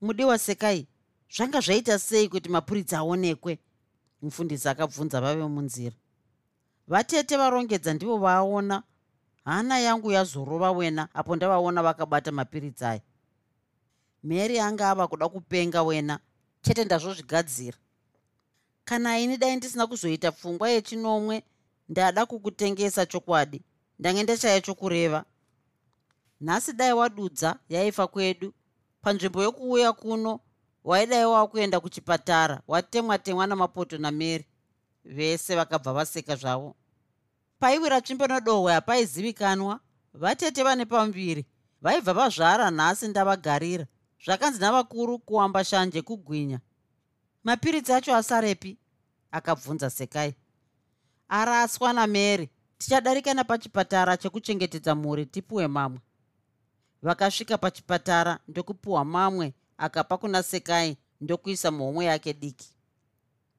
mudiwa 0.00 0.38
sekai 0.38 0.86
zvanga 1.30 1.60
zvaita 1.60 1.98
sei 1.98 2.28
kuti 2.28 2.48
mapuritsi 2.48 2.94
aonekwe? 2.96 3.58
Mufundisi 4.22 4.68
akabvunza 4.68 5.20
vave 5.20 5.46
munzira. 5.46 5.96
Vatete 6.88 7.36
varongedza 7.36 7.94
ndivo 7.94 8.18
vaaona. 8.18 8.82
Hana 9.44 9.78
yangu 9.78 10.12
yazorova 10.12 10.70
wena 10.70 11.08
apo 11.14 11.36
ndavaona 11.36 11.82
vakabata 11.82 12.32
mapiritsi 12.32 12.84
aya. 12.84 13.00
Mary 14.22 14.60
anga 14.60 14.90
ava 14.90 15.08
kuda 15.08 15.28
kupenga 15.28 15.82
wena. 15.82 16.20
Chete 16.62 16.84
ndazvozvigadzira. 16.84 17.78
Kana 18.84 19.18
ini 19.18 19.36
dai 19.36 19.56
ndisina 19.56 19.86
kuzoita 19.86 20.32
pfungwa 20.32 20.70
yechinomwe 20.70 21.42
ndada 21.88 22.26
kukutengesa 22.26 23.06
chokwadi. 23.06 23.62
Ndange 23.98 24.22
ndachaya 24.22 24.60
chokureva. 24.60 25.24
Nhasi 26.40 26.72
dai 26.72 26.92
wadudza 26.92 27.58
yaifa 27.68 28.06
kwedu. 28.06 28.52
Panzvimbo 29.02 29.42
yokuuya 29.42 29.92
kuno 29.92 30.40
waidai 30.84 31.24
wakuenda 31.24 31.80
kuchipatara 31.80 32.60
watemwa 32.68 33.18
temwa 33.18 33.46
namapoto 33.46 33.98
nameri. 33.98 34.46
Vese 35.04 35.56
vakabva 35.56 35.92
vaseka 35.92 36.36
zvavo. 36.36 36.76
Paiwira 37.58 38.00
tsvimbo 38.00 38.26
nodohwe 38.26 38.72
hapaizivikanwa 38.72 39.80
vatete 40.14 40.62
vane 40.62 40.84
pamuviri 40.84 41.46
vaibva 41.82 42.12
vazvara 42.12 42.70
nhasi 42.70 43.08
ndavagarira. 43.08 43.86
Zvakanzi 44.24 44.60
navakuru 44.60 45.18
kuwamba 45.18 45.64
shanje 45.64 46.02
kugwinya. 46.02 46.60
Mapiritsi 47.44 47.92
acho 47.92 48.16
asarepi 48.16 48.78
akabvunza 49.30 49.90
sekai. 49.90 50.34
Araswa 51.28 51.92
namary 51.92 52.48
tichadarika 52.78 53.34
napachipatara 53.34 54.16
chekuchengetedza 54.16 54.94
mhuri 54.94 55.26
tipiwe 55.26 55.66
mamwe. 55.68 56.00
Vakasvika 57.02 57.58
pachipatara 57.58 58.38
ndokupiwa 58.48 59.04
mamwe 59.04 59.54
akapa 59.80 60.16
kuna 60.18 60.42
sekai 60.42 60.96
ndokuisa 61.20 61.70
muhomwe 61.70 62.04
yake 62.04 62.32
diki. 62.32 62.68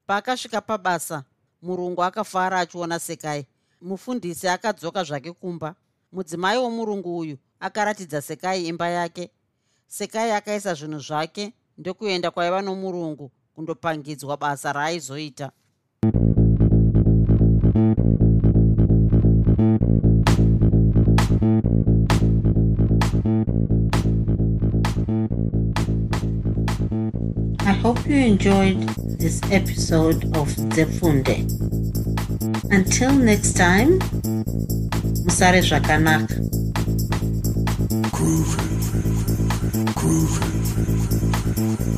Paakasvika 0.06 0.60
pabasa 0.60 1.24
murungu 1.62 2.04
akafara 2.04 2.60
achiona 2.60 2.98
sekai. 2.98 3.46
Mufundisi 3.80 4.48
akadzoka 4.48 5.04
zvake 5.04 5.32
kumba. 5.32 5.74
Mudzimai 6.12 6.58
womurungu 6.58 7.18
uyu 7.18 7.38
akaratidza 7.60 8.22
sekai 8.22 8.66
imba 8.66 8.88
yake. 8.88 9.30
Sekai 9.86 10.30
akaisa 10.30 10.74
zvinhu 10.74 10.98
zvake 10.98 11.52
ndokuenda 11.78 12.30
kwaiva 12.30 12.62
nomurungu 12.62 13.32
kundopangidzwa 13.54 14.36
basa 14.36 14.72
raaizoita 14.72 15.52
hope 27.94 28.06
you 28.08 28.16
enjoyed 28.16 28.80
this 29.20 29.38
episode 29.50 30.24
of 30.34 30.48
Zefunde. 30.72 31.44
Until 32.70 33.12
next 33.12 33.52
time, 33.52 33.98
Musare 35.26 35.60
Zvakanaka. 35.60 36.34
Groovy. 38.16 38.62
Groovy. 40.00 41.91